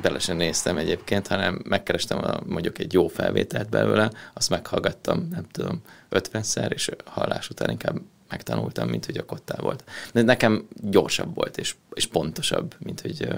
bele 0.00 0.18
sem 0.18 0.36
néztem 0.36 0.76
egyébként, 0.76 1.26
hanem 1.26 1.60
megkerestem 1.64 2.18
a, 2.18 2.40
mondjuk 2.46 2.78
egy 2.78 2.92
jó 2.92 3.08
felvételt 3.08 3.68
belőle, 3.68 4.10
azt 4.34 4.50
meghallgattam, 4.50 5.28
nem 5.30 5.46
tudom, 5.52 5.82
50-szer, 6.10 6.70
és 6.70 6.90
hallás 7.04 7.48
után 7.48 7.70
inkább 7.70 7.96
megtanultam, 8.34 8.88
mint 8.88 9.06
hogy 9.06 9.16
a 9.16 9.24
kottá 9.24 9.54
volt. 9.60 9.84
De 10.12 10.22
nekem 10.22 10.66
gyorsabb 10.90 11.34
volt, 11.34 11.58
és, 11.58 11.74
és 11.92 12.06
pontosabb, 12.06 12.74
mint 12.78 13.00
hogy 13.00 13.28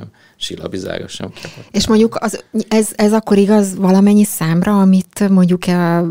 uh, 0.50 0.64
a 0.64 1.09
És 1.70 1.87
mondjuk 1.87 2.16
az, 2.20 2.44
ez, 2.68 2.88
ez 2.94 3.12
akkor 3.12 3.37
igaz 3.37 3.76
valamennyi 3.76 4.24
számra, 4.24 4.80
amit 4.80 5.28
mondjuk 5.28 5.62
uh, 5.66 6.06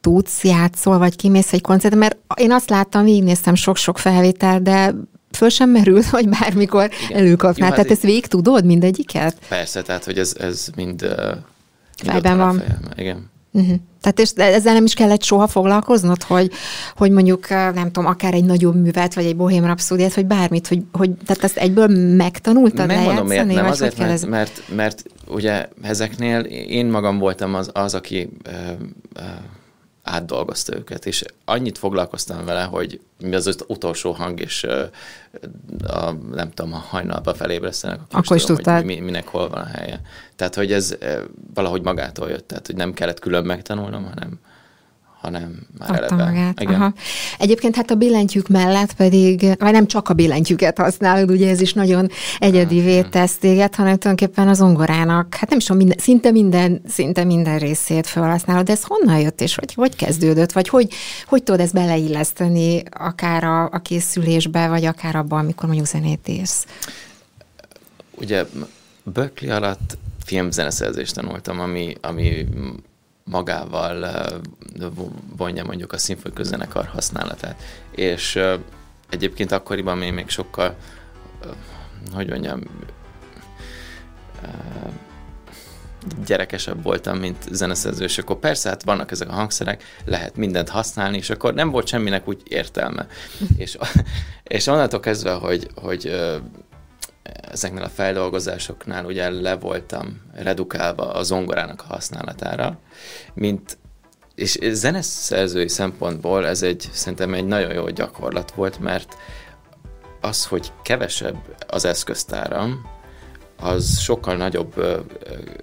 tudsz, 0.00 0.44
játszol, 0.44 0.98
vagy 0.98 1.16
kimész 1.16 1.52
egy 1.52 1.60
koncertre, 1.60 1.98
mert 1.98 2.16
én 2.34 2.52
azt 2.52 2.70
láttam, 2.70 3.04
végignéztem 3.04 3.54
sok-sok 3.54 3.98
felvétel, 3.98 4.60
de 4.60 4.94
föl 5.32 5.48
sem 5.48 5.70
merül, 5.70 6.02
hogy 6.10 6.28
bármikor 6.28 6.90
Igen. 7.06 7.18
előkapnál. 7.18 7.70
Tehát 7.70 7.90
ezt 7.90 8.02
végig 8.02 8.26
tudod 8.26 8.64
mindegyiket? 8.64 9.36
Persze, 9.48 9.82
tehát 9.82 10.04
hogy 10.04 10.18
ez, 10.18 10.36
ez 10.38 10.68
mind, 10.76 11.02
uh, 11.02 11.36
Fejben 11.96 12.38
van. 12.38 12.62
Igen. 12.96 13.30
Uh-huh. 13.52 13.76
Tehát 14.00 14.18
és 14.20 14.30
ezzel 14.30 14.74
nem 14.74 14.84
is 14.84 14.94
kellett 14.94 15.22
soha 15.22 15.46
foglalkoznod, 15.46 16.22
hogy, 16.22 16.50
hogy 16.96 17.10
mondjuk, 17.10 17.48
nem 17.48 17.90
tudom, 17.92 18.06
akár 18.06 18.34
egy 18.34 18.44
nagyobb 18.44 18.74
művet, 18.74 19.14
vagy 19.14 19.24
egy 19.24 19.36
bohém 19.36 19.64
rapszódiát, 19.64 20.14
vagy 20.14 20.26
bármit, 20.26 20.68
hogy, 20.68 20.82
hogy 20.92 21.10
tehát 21.26 21.44
ezt 21.44 21.56
egyből 21.56 21.86
megtanultad 22.16 22.86
Megmondom, 22.86 23.26
miért 23.26 23.46
nem, 23.46 23.66
azért, 23.66 23.98
mert, 23.98 24.10
ez... 24.10 24.22
mert, 24.22 24.62
mert 24.74 25.02
ugye 25.26 25.68
ezeknél 25.82 26.40
én 26.68 26.86
magam 26.86 27.18
voltam 27.18 27.54
az, 27.54 27.70
az 27.72 27.94
aki 27.94 28.28
ö, 28.42 28.50
ö, 29.14 29.22
átdolgozta 30.08 30.76
őket, 30.76 31.06
és 31.06 31.24
annyit 31.44 31.78
foglalkoztam 31.78 32.44
vele, 32.44 32.62
hogy 32.62 33.00
mi 33.20 33.34
az 33.34 33.46
az 33.46 33.64
utolsó 33.66 34.12
hang, 34.12 34.40
és 34.40 34.66
a, 35.86 36.12
nem 36.32 36.50
tudom, 36.50 36.72
ha 36.72 36.78
hajnalba 36.78 37.34
felébresztenek, 37.34 38.00
akkor, 38.00 38.18
akkor 38.18 38.36
is 38.36 38.42
tudom, 38.42 38.56
tudtad. 38.56 38.74
hogy 38.74 38.84
mi, 38.84 39.00
minek 39.00 39.28
hol 39.28 39.48
van 39.48 39.60
a 39.60 39.66
helye. 39.66 40.00
Tehát, 40.36 40.54
hogy 40.54 40.72
ez 40.72 40.96
valahogy 41.54 41.82
magától 41.82 42.28
jött, 42.28 42.48
tehát, 42.48 42.66
hogy 42.66 42.76
nem 42.76 42.92
kellett 42.92 43.18
külön 43.18 43.44
megtanulnom, 43.44 44.04
hanem 44.04 44.38
hanem 45.20 45.66
már 45.78 45.90
Adta 45.90 46.14
eleve. 46.14 46.24
magát. 46.24 46.60
Igen. 46.60 46.74
Aha. 46.74 46.92
Egyébként 47.38 47.76
hát 47.76 47.90
a 47.90 47.94
billentyűk 47.94 48.48
mellett 48.48 48.92
pedig, 48.92 49.40
vagy 49.58 49.72
nem 49.72 49.86
csak 49.86 50.08
a 50.08 50.14
billentyűket 50.14 50.78
használod, 50.78 51.30
ugye 51.30 51.50
ez 51.50 51.60
is 51.60 51.72
nagyon 51.72 52.08
egyedivé 52.38 53.02
tesz 53.02 53.36
téged, 53.36 53.74
hanem 53.74 53.96
tulajdonképpen 53.96 54.48
az 54.48 54.60
ongorának, 54.60 55.34
hát 55.34 55.48
nem 55.48 55.58
is 55.58 55.64
tudom, 55.64 55.78
minden, 55.78 55.98
szinte 55.98 56.30
minden, 56.30 56.82
szinte 56.88 57.24
minden 57.24 57.58
részét 57.58 58.06
felhasználod, 58.06 58.64
de 58.64 58.72
ez 58.72 58.82
honnan 58.84 59.18
jött, 59.20 59.40
és 59.40 59.54
hogy, 59.54 59.74
hogy 59.74 59.96
kezdődött, 59.96 60.52
vagy 60.52 60.68
hogy, 60.68 60.92
hogy 61.26 61.42
tudod 61.42 61.60
ezt 61.60 61.72
beleilleszteni 61.72 62.82
akár 62.90 63.44
a, 63.44 63.64
a 63.64 63.78
készülésbe, 63.78 64.68
vagy 64.68 64.84
akár 64.84 65.16
abban, 65.16 65.38
amikor 65.38 65.66
mondjuk 65.66 65.86
zenét 65.88 66.28
írsz? 66.28 66.66
Ugye 68.10 68.44
Berkeley 69.02 69.56
alatt 69.56 69.98
filmzeneszerzést 70.24 71.14
tanultam, 71.14 71.60
ami, 71.60 71.94
ami 72.00 72.46
magával 73.30 74.06
vonja 75.36 75.64
mondjuk 75.64 75.92
a 75.92 75.98
szimfonikus 75.98 76.46
zenekar 76.46 76.86
használatát. 76.86 77.62
És 77.90 78.40
egyébként 79.10 79.52
akkoriban 79.52 79.98
még, 79.98 80.12
még 80.12 80.28
sokkal, 80.28 80.76
hogy 82.12 82.28
mondjam, 82.28 82.60
gyerekesebb 86.26 86.82
voltam, 86.82 87.18
mint 87.18 87.36
zeneszerző, 87.50 88.04
és 88.04 88.18
akkor 88.18 88.38
persze, 88.38 88.68
hát 88.68 88.82
vannak 88.82 89.10
ezek 89.10 89.28
a 89.28 89.32
hangszerek, 89.32 89.84
lehet 90.04 90.36
mindent 90.36 90.68
használni, 90.68 91.16
és 91.16 91.30
akkor 91.30 91.54
nem 91.54 91.70
volt 91.70 91.86
semminek 91.86 92.28
úgy 92.28 92.42
értelme. 92.44 93.06
és, 93.56 93.78
és 94.42 94.66
onnantól 94.66 95.00
kezdve, 95.00 95.32
hogy, 95.32 95.68
hogy 95.74 96.12
ezeknél 97.50 97.82
a 97.82 97.88
feldolgozásoknál 97.88 99.04
ugye 99.04 99.30
le 99.30 99.56
voltam 99.56 100.20
redukálva 100.34 101.12
a 101.12 101.22
zongorának 101.22 101.82
a 101.82 101.92
használatára, 101.92 102.78
mint 103.34 103.78
és 104.34 104.58
zeneszerzői 104.60 105.68
szempontból 105.68 106.46
ez 106.46 106.62
egy, 106.62 106.88
szerintem 106.92 107.34
egy 107.34 107.46
nagyon 107.46 107.72
jó 107.72 107.88
gyakorlat 107.88 108.50
volt, 108.50 108.78
mert 108.78 109.16
az, 110.20 110.46
hogy 110.46 110.72
kevesebb 110.82 111.36
az 111.66 111.84
eszköztáram, 111.84 112.86
az 113.60 113.98
sokkal 113.98 114.36
nagyobb 114.36 114.74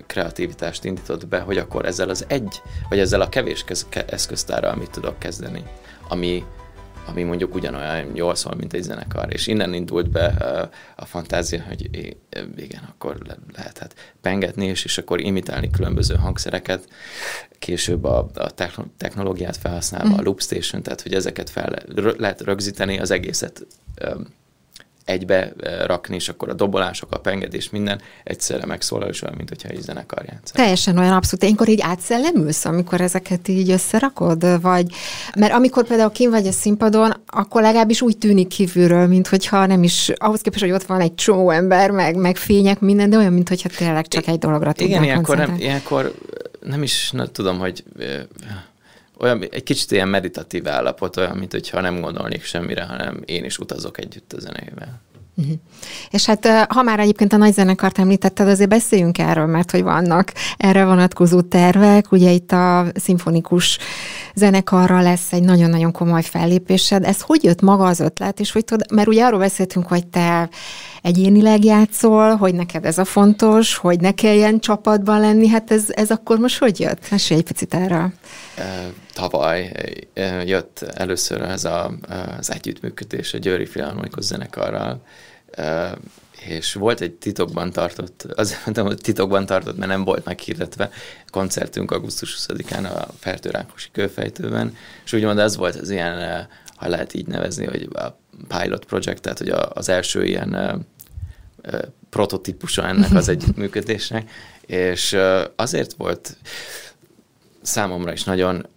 kreativitást 0.08 0.84
indított 0.84 1.28
be, 1.28 1.40
hogy 1.40 1.58
akkor 1.58 1.86
ezzel 1.86 2.10
az 2.10 2.26
egy, 2.28 2.62
vagy 2.90 3.00
ezzel 3.00 3.22
a 3.22 3.30
kevés 3.30 3.66
eszköztárral 4.08 4.76
mit 4.76 4.92
tudok 4.92 5.20
kezdeni, 5.20 5.64
ami 6.08 6.44
ami 7.06 7.24
mondjuk 7.24 7.56
ugyanolyan 7.56 8.16
jól 8.16 8.36
szól, 8.36 8.56
mint 8.56 8.74
egy 8.74 8.84
zenekar. 8.84 9.34
És 9.34 9.48
innen 9.48 9.74
indult 9.74 10.10
be 10.10 10.26
a 10.96 11.06
fantázia, 11.06 11.64
hogy 11.68 11.90
igen, 12.58 12.82
akkor 12.90 13.18
lehet 13.54 13.78
hát 13.78 13.96
pengetni, 14.22 14.66
és, 14.66 14.86
és 14.86 14.98
akkor 14.98 15.20
imitálni 15.20 15.70
különböző 15.70 16.16
hangszereket, 16.16 16.88
később 17.60 18.04
a, 18.04 18.30
a 18.34 18.52
technológiát 18.98 19.58
felhasználva, 19.58 20.10
mm. 20.10 20.18
a 20.18 20.22
loop 20.22 20.42
station, 20.42 20.82
tehát 20.84 21.02
hogy 21.02 21.14
ezeket 21.14 21.50
fel 21.50 21.76
lehet 22.18 22.42
rögzíteni, 22.42 23.00
az 23.00 23.12
egészet 23.12 23.66
egybe 25.06 25.54
rakni, 25.86 26.16
és 26.16 26.30
akkor 26.30 26.50
a 26.50 26.54
dobolások, 26.54 27.12
a 27.12 27.20
pengedés, 27.20 27.70
minden 27.70 28.02
egyszerre 28.24 28.66
megszólal, 28.66 29.10
és 29.10 29.22
olyan, 29.22 29.36
mint 29.36 29.50
hogyha 29.50 29.70
egy 29.70 29.82
zenekar 29.82 30.26
játsz. 30.28 30.52
Teljesen 30.52 30.98
olyan 30.98 31.14
abszolút. 31.14 31.46
Énkor 31.46 31.70
így 31.70 31.82
átszellemülsz, 31.82 32.66
amikor 32.66 33.02
ezeket 33.02 33.48
így 33.48 33.72
összerakod? 33.72 34.62
Vagy, 34.62 34.88
mert 35.36 35.54
amikor 35.54 35.88
például 35.88 36.12
kim 36.12 36.30
vagy 36.30 36.48
a 36.48 36.52
színpadon, 36.52 37.14
akkor 37.28 37.62
legalábbis 37.62 38.02
úgy 38.02 38.18
tűnik 38.18 38.48
kívülről, 38.48 39.08
mint 39.08 39.28
hogyha 39.28 39.66
nem 39.66 39.84
is, 39.84 40.12
ahhoz 40.16 40.42
képest, 40.42 40.64
hogy 40.64 40.74
ott 40.74 40.84
van 40.84 41.02
egy 41.02 41.16
csomó 41.16 41.50
ember, 41.50 41.92
meg, 41.92 42.16
meg 42.16 42.38
fények, 42.38 42.80
minden, 42.80 43.10
de 43.10 43.18
olyan, 43.18 43.34
mint 43.34 43.50
hogyha 43.50 43.70
tényleg 43.70 44.08
csak 44.08 44.28
egy 44.28 44.38
dologra 44.38 44.72
tudnál 44.72 44.90
Igen, 44.90 45.04
ilyenkor 45.04 45.38
nem, 45.38 45.56
ilyenkor 45.60 46.14
nem 46.62 46.84
is 46.84 47.12
nem 47.12 47.28
tudom, 47.32 47.60
hogy 47.60 47.84
olyan, 49.20 49.48
egy 49.52 49.64
kicsit 49.64 49.92
ilyen 49.92 50.08
meditatív 50.08 50.68
állapot, 50.68 51.18
olyan, 51.18 51.38
mint 51.38 51.52
hogyha 51.52 51.82
nem 51.82 52.02
gondolnék 52.02 52.44
semmire, 52.44 52.84
hanem 52.84 53.22
én 53.26 53.44
is 53.44 53.58
utazok 53.58 54.00
együtt 54.00 54.34
a 54.34 54.40
zenével. 54.40 55.02
Uh-huh. 55.38 55.56
És 56.10 56.26
hát 56.26 56.48
ha 56.70 56.82
már 56.82 57.00
egyébként 57.00 57.34
a 57.34 57.38
nagy 57.38 57.54
zenekart 57.54 58.00
említetted, 58.00 58.48
azért 58.48 58.70
beszéljünk 58.70 59.18
erről, 59.18 59.46
mert 59.46 59.72
hogy 59.72 59.84
vannak 59.84 60.34
erre 60.58 60.86
vonatkozó 60.86 61.42
tervek. 61.42 62.12
Ugye 62.12 62.32
itt 62.32 62.52
a 62.52 62.86
szimfonikus 62.94 63.78
zenekarra 64.36 65.02
lesz 65.02 65.34
egy 65.34 65.44
nagyon-nagyon 65.44 65.92
komoly 65.92 66.24
fellépésed. 66.24 67.04
Ez 67.04 67.22
hogy 67.22 67.44
jött 67.44 67.62
maga 67.62 67.86
az 67.86 68.00
ötlet, 68.00 68.40
és 68.40 68.52
hogy 68.52 68.66
tud, 68.66 68.92
mert 68.92 69.08
ugye 69.08 69.26
arról 69.26 69.40
beszéltünk, 69.40 69.88
hogy 69.88 70.08
te 70.08 70.50
egyénileg 71.06 71.64
játszol, 71.64 72.36
hogy 72.36 72.56
neked 72.56 72.86
ez 72.86 72.98
a 72.98 73.06
fontos, 73.06 73.76
hogy 73.76 74.00
ne 74.00 74.12
kelljen 74.12 74.60
csapatban 74.60 75.20
lenni, 75.20 75.48
hát 75.48 75.72
ez, 75.72 75.84
ez 75.88 76.12
akkor 76.12 76.38
most 76.38 76.58
hogy 76.58 76.80
jött? 76.80 77.10
Mesélj 77.12 77.40
egy 77.40 77.46
picit 77.46 77.74
erről. 77.74 78.14
Tavaly 79.14 79.72
jött 80.46 80.82
először 80.82 81.42
ez 81.42 81.66
a, 81.66 81.92
az 82.38 82.52
együttműködés 82.52 83.34
a 83.34 83.38
Győri 83.38 83.66
Filharmonikus 83.66 84.24
zenekarral, 84.24 85.02
és 86.46 86.74
volt 86.74 87.02
egy 87.02 87.14
titokban 87.14 87.72
tartott, 87.72 88.26
mondtam, 88.66 88.86
hogy 88.86 88.98
titokban 88.98 89.46
tartott, 89.46 89.78
mert 89.78 89.92
nem 89.92 90.04
volt 90.04 90.26
meghirdetve, 90.26 90.90
koncertünk 91.30 91.92
augusztus 91.92 92.46
20-án 92.48 92.94
a 92.96 93.08
Fertőrákosi 93.20 93.90
kőfejtőben, 93.92 94.76
és 95.06 95.14
úgymond 95.14 95.40
ez 95.40 95.56
volt 95.56 95.76
az 95.76 95.90
ilyen, 95.90 96.48
ha 96.76 96.88
lehet 96.88 97.14
így 97.14 97.28
nevezni, 97.28 97.66
hogy 97.66 97.90
a 97.94 98.18
pilot 98.48 98.86
project, 98.86 99.22
tehát 99.22 99.38
hogy 99.38 99.50
az 99.50 99.90
első 99.90 100.26
ilyen 100.26 100.86
prototípusa 102.10 102.88
ennek 102.88 103.14
az 103.14 103.30
együttműködésnek, 103.30 104.32
és 104.66 105.18
azért 105.56 105.94
volt 105.94 106.38
számomra 107.62 108.12
is 108.12 108.24
nagyon 108.24 108.68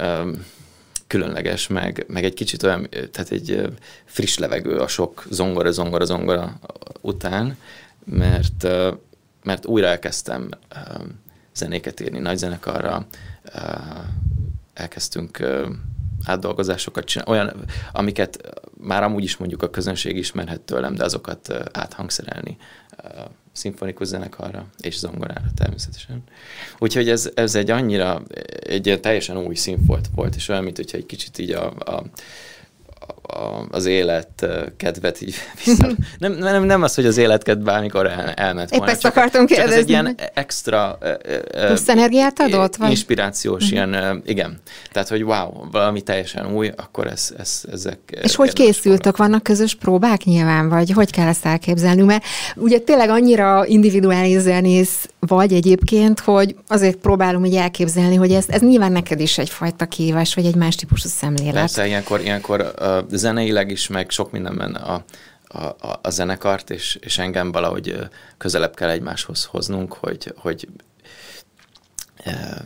különleges, 1.07 1.67
meg, 1.67 2.05
meg 2.09 2.25
egy 2.25 2.35
kicsit 2.35 2.63
olyan, 2.63 2.89
tehát 2.91 3.31
egy 3.31 3.73
friss 4.05 4.37
levegő 4.37 4.77
a 4.77 4.89
sok 4.89 5.27
zongora, 5.31 5.71
zongora, 5.71 6.05
zongora 6.05 6.59
után, 7.01 7.57
mert, 8.05 8.67
mert 9.43 9.67
újra 9.67 9.87
elkezdtem 9.87 10.49
zenéket 11.55 12.01
írni 12.01 12.19
nagy 12.19 12.37
zenekarra, 12.37 13.07
elkezdtünk 14.75 15.47
átdolgozásokat 16.25 17.05
csinálni, 17.05 17.33
olyan, 17.33 17.53
amiket 17.93 18.61
már 18.81 19.03
amúgy 19.03 19.25
is 19.25 19.37
mondjuk 19.37 19.63
a 19.63 19.71
közönség 19.71 20.17
ismerhet 20.17 20.61
tőlem, 20.61 20.95
de 20.95 21.05
azokat 21.05 21.53
áthangszerelni 21.73 22.57
szimfonikus 23.53 24.07
zenekarra 24.07 24.67
és 24.81 24.99
zongorára 24.99 25.47
természetesen. 25.57 26.23
Úgyhogy 26.79 27.09
ez, 27.09 27.31
ez 27.35 27.55
egy 27.55 27.71
annyira, 27.71 28.23
egy 28.61 28.99
teljesen 29.03 29.37
új 29.37 29.55
színfolt 29.55 30.09
volt, 30.15 30.35
és 30.35 30.49
olyan, 30.49 30.65
mint 30.65 30.77
hogyha 30.77 30.97
egy 30.97 31.07
kicsit 31.07 31.39
így 31.39 31.51
a, 31.51 31.73
a 31.79 32.03
a, 33.01 33.15
az 33.71 33.87
élet 33.87 34.47
kedvet 34.77 35.21
így 35.21 35.35
vissza. 35.65 35.87
Nem, 36.19 36.33
nem, 36.33 36.65
nem 36.65 36.83
az, 36.83 36.95
hogy 36.95 37.07
az 37.07 37.17
életkedv 37.17 37.63
bármikor 37.63 38.07
el, 38.07 38.31
elment 38.31 38.71
volna. 38.71 38.85
Épp 38.85 38.91
ezt 38.91 39.05
akartunk 39.05 39.49
kérdezni. 39.49 39.75
ez 39.75 39.81
egy 39.81 39.89
ilyen 39.89 40.17
extra 40.35 40.99
Plusz 41.67 41.89
energiát 41.89 42.41
adott? 42.41 42.77
Vagy? 42.77 42.91
Inspirációs 42.91 43.71
uh-huh. 43.71 43.91
ilyen, 43.91 44.23
igen. 44.27 44.61
Tehát, 44.93 45.09
hogy 45.09 45.23
wow, 45.23 45.71
valami 45.71 46.01
teljesen 46.01 46.55
új, 46.55 46.73
akkor 46.77 47.07
ez, 47.07 47.35
ez, 47.39 47.63
ezek... 47.73 47.99
És 48.23 48.37
hogy 48.37 48.53
készültök? 48.53 49.17
Vannak 49.17 49.43
közös 49.43 49.75
próbák 49.75 50.25
nyilván, 50.25 50.69
vagy 50.69 50.91
hogy 50.91 51.11
kell 51.11 51.27
ezt 51.27 51.47
elképzelni? 51.47 52.03
Mert 52.03 52.25
ugye 52.57 52.79
tényleg 52.79 53.09
annyira 53.09 53.67
individuális 53.67 54.41
zenész 54.41 55.09
vagy 55.21 55.53
egyébként, 55.53 56.21
hogy 56.21 56.57
azért 56.69 56.97
próbálom 56.97 57.45
így 57.45 57.55
elképzelni, 57.55 58.15
hogy 58.15 58.33
ez, 58.33 58.45
ez 58.49 58.61
nyilván 58.61 58.93
neked 58.93 59.21
is 59.21 59.39
egyfajta 59.39 59.87
kívás, 59.87 60.35
vagy 60.35 60.47
egy 60.47 60.55
más 60.55 60.75
típusú 60.75 61.09
szemlélet. 61.09 61.55
Persze, 61.55 61.87
ilyenkor, 61.87 62.21
ilyenkor 62.21 62.75
uh, 62.81 62.99
zeneileg 63.19 63.71
is, 63.71 63.89
meg 63.89 64.11
sok 64.11 64.31
mindenben 64.31 64.75
a, 64.75 65.05
a, 65.49 65.99
a, 66.03 66.11
zenekart, 66.11 66.71
és, 66.71 66.99
és 67.01 67.19
engem 67.19 67.53
valahogy 67.53 67.99
közelebb 68.37 68.75
kell 68.75 68.89
egymáshoz 68.89 69.45
hoznunk, 69.45 69.93
hogy, 69.93 70.33
hogy 70.37 70.69
uh, 72.27 72.59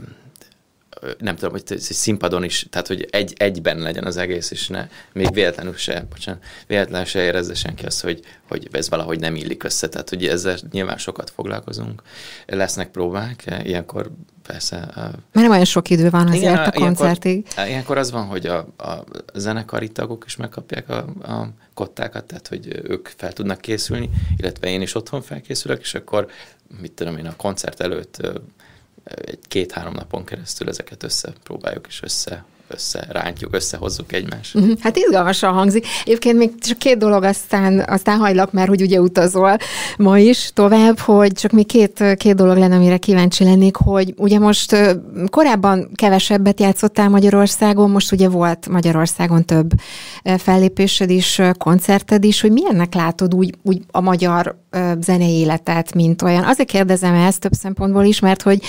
nem 1.19 1.37
tudom, 1.37 1.51
hogy 1.51 1.79
színpadon 1.79 2.45
is, 2.45 2.67
tehát 2.71 2.87
hogy 2.87 3.09
egy, 3.11 3.33
egyben 3.37 3.79
legyen 3.79 4.05
az 4.05 4.17
egész, 4.17 4.51
és 4.51 4.69
ne, 4.69 4.89
még 5.13 5.33
véletlenül 5.33 5.77
se, 5.77 6.07
bocsánat, 6.11 6.45
véletlenül 6.67 7.07
se 7.07 7.23
érezze 7.23 7.55
senki 7.55 7.87
azt, 7.87 8.03
hogy, 8.03 8.21
hogy 8.49 8.69
ez 8.73 8.89
valahogy 8.89 9.21
nem 9.21 9.37
illik 9.37 9.65
össze, 9.65 9.89
tehát 9.89 10.09
hogy 10.09 10.27
ezzel 10.27 10.57
nyilván 10.71 10.99
sokat 10.99 11.31
foglalkozunk. 11.31 12.03
Lesznek 12.47 12.91
próbák, 12.91 13.61
ilyenkor 13.63 14.11
persze... 14.43 14.77
Mert 14.95 15.33
nem 15.33 15.51
olyan 15.51 15.65
sok 15.65 15.91
idő 15.91 16.11
van 16.11 16.27
azért 16.27 16.43
igen, 16.43 16.65
a 16.65 16.71
koncertig. 16.71 17.33
Ilyenkor, 17.33 17.67
ilyenkor 17.67 17.99
az 17.99 18.11
van, 18.11 18.27
hogy 18.27 18.47
a, 18.47 18.59
a 18.79 19.05
zenekari 19.35 19.89
tagok 19.89 20.25
is 20.27 20.37
megkapják 20.37 20.89
a, 20.89 20.97
a 21.23 21.49
kottákat, 21.75 22.25
tehát 22.25 22.49
hogy 22.49 22.81
ők 22.83 23.09
fel 23.17 23.33
tudnak 23.33 23.61
készülni, 23.61 24.11
illetve 24.37 24.69
én 24.69 24.81
is 24.81 24.95
otthon 24.95 25.23
felkészülök, 25.23 25.81
és 25.81 25.95
akkor 25.95 26.27
mit 26.81 26.93
tudom 26.93 27.17
én, 27.17 27.27
a 27.27 27.37
koncert 27.37 27.81
előtt 27.81 28.21
egy 29.05 29.39
két-három 29.49 29.95
napon 29.95 30.25
keresztül 30.25 30.69
ezeket 30.69 31.03
összepróbáljuk 31.03 31.87
és 31.89 32.03
össze 32.03 32.45
összerántjuk, 32.73 33.55
összehozzuk 33.55 34.13
egymást. 34.13 34.55
Uh-huh. 34.55 34.73
Hát 34.81 34.97
izgalmasan 34.97 35.53
hangzik. 35.53 35.87
Egyébként 36.05 36.39
még 36.39 36.51
csak 36.59 36.79
két 36.79 36.99
dolog, 36.99 37.23
aztán, 37.23 37.85
aztán 37.89 38.19
hajlak, 38.19 38.53
mert 38.53 38.69
hogy 38.69 38.83
ugye 38.83 39.01
utazol 39.01 39.57
ma 39.97 40.19
is 40.19 40.51
tovább, 40.55 40.99
hogy 40.99 41.33
csak 41.33 41.51
még 41.51 41.67
két, 41.67 42.05
két 42.17 42.35
dolog 42.35 42.57
lenne, 42.57 42.77
amire 42.77 42.97
kíváncsi 42.97 43.45
lennék, 43.45 43.77
hogy 43.77 44.15
ugye 44.17 44.39
most 44.39 44.97
korábban 45.31 45.91
kevesebbet 45.95 46.61
játszottál 46.61 47.09
Magyarországon, 47.09 47.91
most 47.91 48.13
ugye 48.13 48.29
volt 48.29 48.69
Magyarországon 48.69 49.45
több 49.45 49.71
fellépésed 50.37 51.11
is, 51.11 51.41
koncerted 51.59 52.25
is, 52.25 52.41
hogy 52.41 52.53
milyennek 52.53 52.95
látod 52.95 53.35
úgy, 53.35 53.55
úgy 53.63 53.83
a 53.91 54.01
magyar 54.01 54.61
zenei 55.01 55.39
életet, 55.39 55.95
mint 55.95 56.23
olyan. 56.23 56.45
Azért 56.45 56.69
kérdezem 56.69 57.15
ezt 57.15 57.41
több 57.41 57.53
szempontból 57.53 58.05
is, 58.05 58.21
mert 58.21 58.43
hogy 58.43 58.63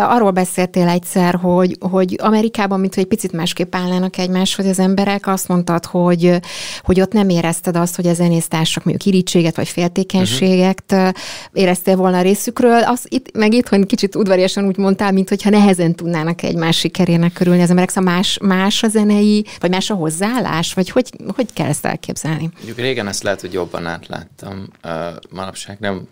arról 0.00 0.30
beszéltél 0.30 0.88
egyszer, 0.88 1.34
hogy, 1.34 1.76
hogy 1.90 2.16
Amerikában, 2.22 2.80
mint 2.80 2.94
hogy 2.94 3.02
egy 3.02 3.08
picit 3.08 3.32
másképp 3.38 3.74
állnának 3.74 4.18
egymáshoz 4.18 4.66
az 4.66 4.78
emberek, 4.78 5.26
azt 5.26 5.48
mondtad, 5.48 5.84
hogy, 5.84 6.40
hogy 6.82 7.00
ott 7.00 7.12
nem 7.12 7.28
érezted 7.28 7.76
azt, 7.76 7.96
hogy 7.96 8.06
a 8.06 8.14
zenésztársak 8.14 8.84
mondjuk 8.84 9.14
irítséget 9.14 9.56
vagy 9.56 9.68
féltékenységet 9.68 10.82
uh-huh. 10.92 11.10
éreztél 11.52 11.96
volna 11.96 12.18
a 12.18 12.22
részükről. 12.22 12.82
Az, 12.82 13.06
itt, 13.08 13.36
meg 13.36 13.52
itt, 13.52 13.68
hogy 13.68 13.86
kicsit 13.86 14.14
udvariasan 14.16 14.66
úgy 14.66 14.76
mondtál, 14.76 15.12
mint 15.12 15.28
hogyha 15.28 15.50
nehezen 15.50 15.94
tudnának 15.94 16.42
egymás 16.42 16.78
sikerének 16.78 17.32
körülni 17.32 17.62
az 17.62 17.70
emberek. 17.70 17.90
Szóval 17.90 18.14
más, 18.14 18.38
más 18.42 18.82
a 18.82 18.88
zenei, 18.88 19.46
vagy 19.60 19.70
más 19.70 19.90
a 19.90 19.94
hozzáállás, 19.94 20.74
vagy 20.74 20.90
hogy, 20.90 21.10
hogy 21.34 21.46
kell 21.52 21.68
ezt 21.68 21.84
elképzelni? 21.84 22.50
Mondjuk 22.56 22.78
régen 22.78 23.08
ezt 23.08 23.22
lehet, 23.22 23.40
hogy 23.40 23.52
jobban 23.52 23.86
átláttam. 23.86 24.68
Uh, 24.84 24.92
manapság 25.30 25.76
nem 25.80 26.08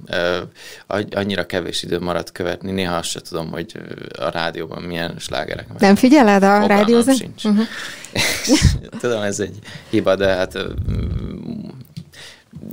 uh, 0.89 1.01
annyira 1.11 1.47
kevés 1.47 1.83
idő 1.83 1.99
maradt 1.99 2.33
követni, 2.33 2.71
néha 2.71 2.97
azt 2.97 3.09
se 3.09 3.21
tudom, 3.21 3.51
hogy 3.51 3.73
a 4.19 4.31
rádióban 4.31 4.83
milyen 4.83 5.15
slágerek. 5.19 5.67
Nem 5.79 5.95
figyeled 5.95 6.43
a 6.43 6.67
rádiózat? 7.19 7.39
sincs. 7.41 7.45
Uh-huh. 7.45 9.01
Tudom, 9.01 9.23
ez 9.23 9.41
egy 9.41 9.59
hiba, 9.91 10.17
de 10.17 10.27
hát 10.27 10.59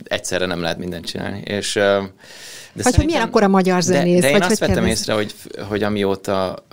egyszerre 0.03 0.45
nem 0.45 0.61
lehet 0.61 0.77
mindent 0.77 1.05
csinálni. 1.05 1.39
És, 1.39 1.73
de 1.73 2.83
vagy 2.83 2.95
hogy 2.95 3.05
milyen 3.05 3.21
akkor 3.21 3.43
a 3.43 3.47
magyar 3.47 3.81
zenész? 3.81 4.15
De, 4.15 4.21
de 4.21 4.27
én 4.27 4.33
vagy 4.39 4.51
azt 4.51 4.59
vettem 4.59 4.75
kérdez? 4.75 4.99
észre, 4.99 5.13
hogy, 5.13 5.33
hogy 5.67 5.83
amióta 5.83 6.65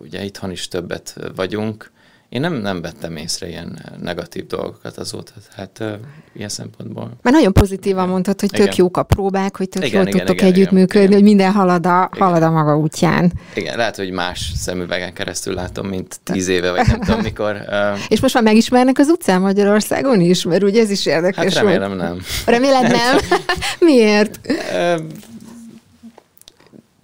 ugye 0.00 0.24
itthon 0.24 0.50
is 0.50 0.68
többet 0.68 1.16
vagyunk, 1.34 1.90
én 2.28 2.40
nem, 2.40 2.52
nem 2.54 2.80
vettem 2.80 3.16
észre 3.16 3.48
ilyen 3.48 3.78
negatív 4.02 4.46
dolgokat 4.46 4.96
azóta, 4.96 5.32
hát 5.56 5.78
uh, 5.80 5.92
ilyen 6.34 6.48
szempontból. 6.48 7.04
Mert 7.22 7.36
nagyon 7.36 7.52
pozitívan 7.52 8.08
mondtad, 8.08 8.40
hogy 8.40 8.50
tök 8.50 8.60
igen. 8.60 8.74
jók 8.76 8.96
a 8.96 9.02
próbák, 9.02 9.56
hogy 9.56 9.68
tök 9.68 9.84
igen, 9.84 9.98
jól 9.98 10.08
igen, 10.08 10.18
tudtok 10.18 10.36
igen, 10.36 10.48
együttműködni, 10.48 11.06
igen. 11.06 11.12
hogy 11.12 11.22
minden 11.22 11.52
halad 11.52 11.86
a, 11.86 12.10
halad 12.18 12.42
a 12.42 12.50
maga 12.50 12.76
útján. 12.76 13.32
Igen, 13.54 13.76
lehet, 13.76 13.96
hogy 13.96 14.10
más 14.10 14.52
szemüvegen 14.56 15.12
keresztül 15.12 15.54
látom, 15.54 15.86
mint 15.86 16.20
tíz 16.22 16.48
éve, 16.48 16.70
vagy 16.70 16.86
nem 16.86 17.00
tudom 17.00 17.20
mikor. 17.20 17.56
Uh, 17.68 17.98
És 18.08 18.20
most 18.20 18.34
már 18.34 18.42
megismernek 18.42 18.98
az 18.98 19.08
utcán 19.08 19.40
Magyarországon 19.40 20.20
is? 20.20 20.42
Mert 20.44 20.62
ugye 20.62 20.80
ez 20.82 20.90
is 20.90 21.06
érdekes. 21.06 21.54
Hát 21.54 21.64
remélem 21.64 21.96
nem. 21.96 22.20
Remélem 22.46 22.82
nem? 22.82 23.18
Miért? 23.88 24.40
Uh, 24.46 25.00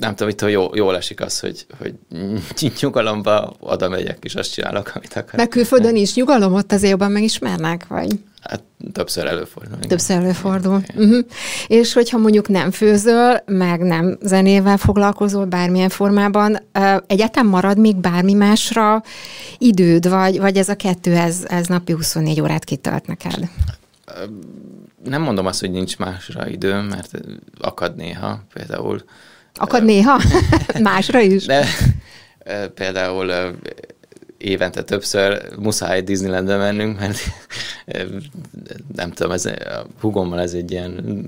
nem 0.04 0.14
tudom, 0.14 0.28
itt 0.28 0.40
jó, 0.40 0.74
jól 0.74 0.96
esik 0.96 1.20
az, 1.20 1.40
hogy, 1.40 1.66
hogy 1.78 1.94
nyugalomba 2.80 3.54
oda 3.60 3.88
megyek, 3.88 4.18
és 4.20 4.34
azt 4.34 4.52
csinálok, 4.52 4.92
amit 4.94 5.10
akarok. 5.10 5.36
Meg 5.36 5.48
külföldön 5.48 5.96
is 5.96 6.14
nyugalom, 6.14 6.54
ott 6.54 6.72
azért 6.72 6.90
jobban 6.90 7.10
megismernek, 7.10 7.86
vagy? 7.86 8.18
Hát 8.40 8.62
többször 8.92 9.26
előfordul. 9.26 9.76
Igen. 9.76 9.88
Többször 9.88 10.16
előfordul. 10.16 10.80
Igen. 10.88 11.04
Uh-huh. 11.04 11.24
És 11.66 11.92
hogyha 11.92 12.18
mondjuk 12.18 12.48
nem 12.48 12.70
főzöl, 12.70 13.42
meg 13.46 13.80
nem 13.80 14.18
zenével 14.22 14.76
foglalkozol 14.76 15.44
bármilyen 15.44 15.88
formában, 15.88 16.58
egyetem 17.06 17.46
marad 17.46 17.78
még 17.78 17.96
bármi 17.96 18.32
másra 18.32 19.02
időd, 19.58 20.08
vagy, 20.08 20.38
vagy 20.38 20.56
ez 20.56 20.68
a 20.68 20.74
kettő, 20.76 21.16
ez, 21.16 21.44
ez 21.48 21.66
napi 21.66 21.92
24 21.92 22.40
órát 22.40 22.64
kitölt 22.64 23.06
neked? 23.06 23.48
Nem 25.04 25.22
mondom 25.22 25.46
azt, 25.46 25.60
hogy 25.60 25.70
nincs 25.70 25.98
másra 25.98 26.48
időm, 26.48 26.84
mert 26.84 27.10
akad 27.60 27.96
néha 27.96 28.42
például. 28.52 29.04
Akad 29.54 29.84
néha? 29.84 30.20
Másra 30.82 31.20
is? 31.20 31.44
De 31.44 31.66
például 32.74 33.56
évente 34.38 34.82
többször 34.82 35.58
muszáj 35.58 36.02
Disneylandbe 36.02 36.56
mennünk, 36.56 36.98
mert 36.98 37.18
nem 38.94 39.10
tudom, 39.10 39.32
ez, 39.32 39.46
a 39.46 39.86
hugommal 40.00 40.40
ez 40.40 40.52
egy 40.52 40.70
ilyen 40.70 41.24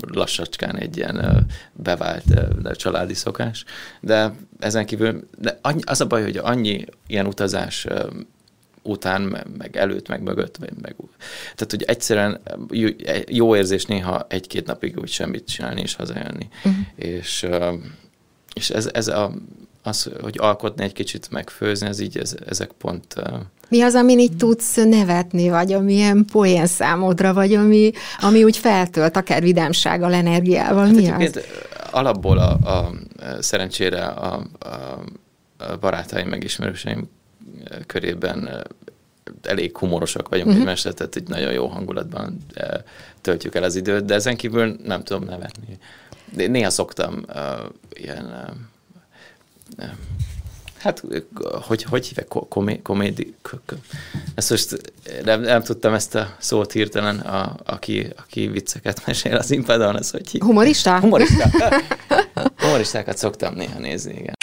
lassacskán 0.00 0.76
egy 0.76 0.96
ilyen 0.96 1.46
bevált 1.72 2.24
családi 2.72 3.14
szokás, 3.14 3.64
de 4.00 4.32
ezen 4.58 4.86
kívül 4.86 5.28
de 5.38 5.58
az 5.84 6.00
a 6.00 6.06
baj, 6.06 6.22
hogy 6.22 6.36
annyi 6.36 6.84
ilyen 7.06 7.26
utazás 7.26 7.86
után, 8.82 9.46
meg 9.58 9.76
előtt, 9.76 10.08
meg 10.08 10.22
mögött, 10.22 10.58
meg, 10.58 10.72
meg 10.80 10.94
tehát, 11.54 11.70
hogy 11.70 11.82
egyszerűen 11.82 12.40
jó 13.28 13.56
érzés 13.56 13.84
néha 13.84 14.26
egy-két 14.28 14.66
napig 14.66 14.98
úgy 14.98 15.08
semmit 15.08 15.48
csinálni 15.48 15.80
és 15.80 15.94
hazajönni. 15.94 16.48
Uh-huh. 16.64 16.84
És, 16.94 17.46
és 18.54 18.70
ez, 18.70 18.90
ez 18.92 19.08
a 19.08 19.32
az, 19.82 20.10
hogy 20.20 20.36
alkotni 20.38 20.84
egy 20.84 20.92
kicsit, 20.92 21.30
megfőzni, 21.30 21.86
ez 21.86 22.00
így, 22.00 22.18
ez, 22.18 22.36
ezek 22.46 22.70
pont... 22.78 23.14
Mi 23.68 23.80
az, 23.80 23.94
amin 23.94 24.18
így 24.18 24.36
tudsz 24.36 24.76
nevetni, 24.76 25.48
vagy 25.48 25.72
amilyen 25.72 26.24
poén 26.32 26.66
számodra, 26.66 27.32
vagy 27.32 27.54
ami, 27.54 27.92
ami 28.20 28.44
úgy 28.44 28.56
feltölt, 28.56 29.16
akár 29.16 29.42
vidámsággal, 29.42 30.14
energiával, 30.14 30.84
hát 30.84 30.94
mi 30.94 31.10
az? 31.10 31.40
Alapból 31.90 32.38
a, 32.38 32.50
a, 32.50 32.92
szerencsére 33.40 34.04
a, 34.04 34.46
a, 34.58 35.76
barátaim, 35.80 36.28
megismerőseim 36.28 37.08
körében 37.86 38.66
elég 39.42 39.76
humorosak 39.76 40.28
vagyunk 40.28 40.46
uh-huh. 40.46 40.62
egymásra, 40.62 40.92
tehát 40.92 41.16
egy 41.16 41.28
nagyon 41.28 41.52
jó 41.52 41.66
hangulatban 41.66 42.36
töltjük 43.20 43.54
el 43.54 43.62
az 43.62 43.74
időt, 43.74 44.04
de 44.04 44.14
ezen 44.14 44.36
kívül 44.36 44.76
nem 44.84 45.04
tudom 45.04 45.24
nevetni. 45.24 45.78
De 46.34 46.46
néha 46.46 46.70
szoktam 46.70 47.24
uh, 47.28 47.34
ilyen 47.92 48.24
uh, 49.78 49.84
Hát, 50.82 51.02
hogy, 51.62 51.82
hogy 51.82 52.06
hívják? 52.06 52.28
Komé, 52.48 52.80
komédi? 52.82 53.34
Ezt 54.34 54.50
most 54.50 54.80
nem, 55.24 55.40
nem, 55.40 55.62
tudtam 55.62 55.94
ezt 55.94 56.14
a 56.14 56.36
szót 56.38 56.72
hirtelen, 56.72 57.18
a, 57.18 57.56
aki, 57.64 58.06
aki 58.16 58.46
vicceket 58.46 59.06
mesél 59.06 59.36
az 59.36 59.50
impadon, 59.50 59.94
az 59.94 60.10
hogy 60.10 60.30
hívják? 60.30 60.50
Humorista? 60.50 61.00
Humorista. 61.00 61.48
Humoristákat 62.62 63.16
szoktam 63.16 63.54
néha 63.54 63.78
nézni, 63.78 64.12
igen. 64.12 64.34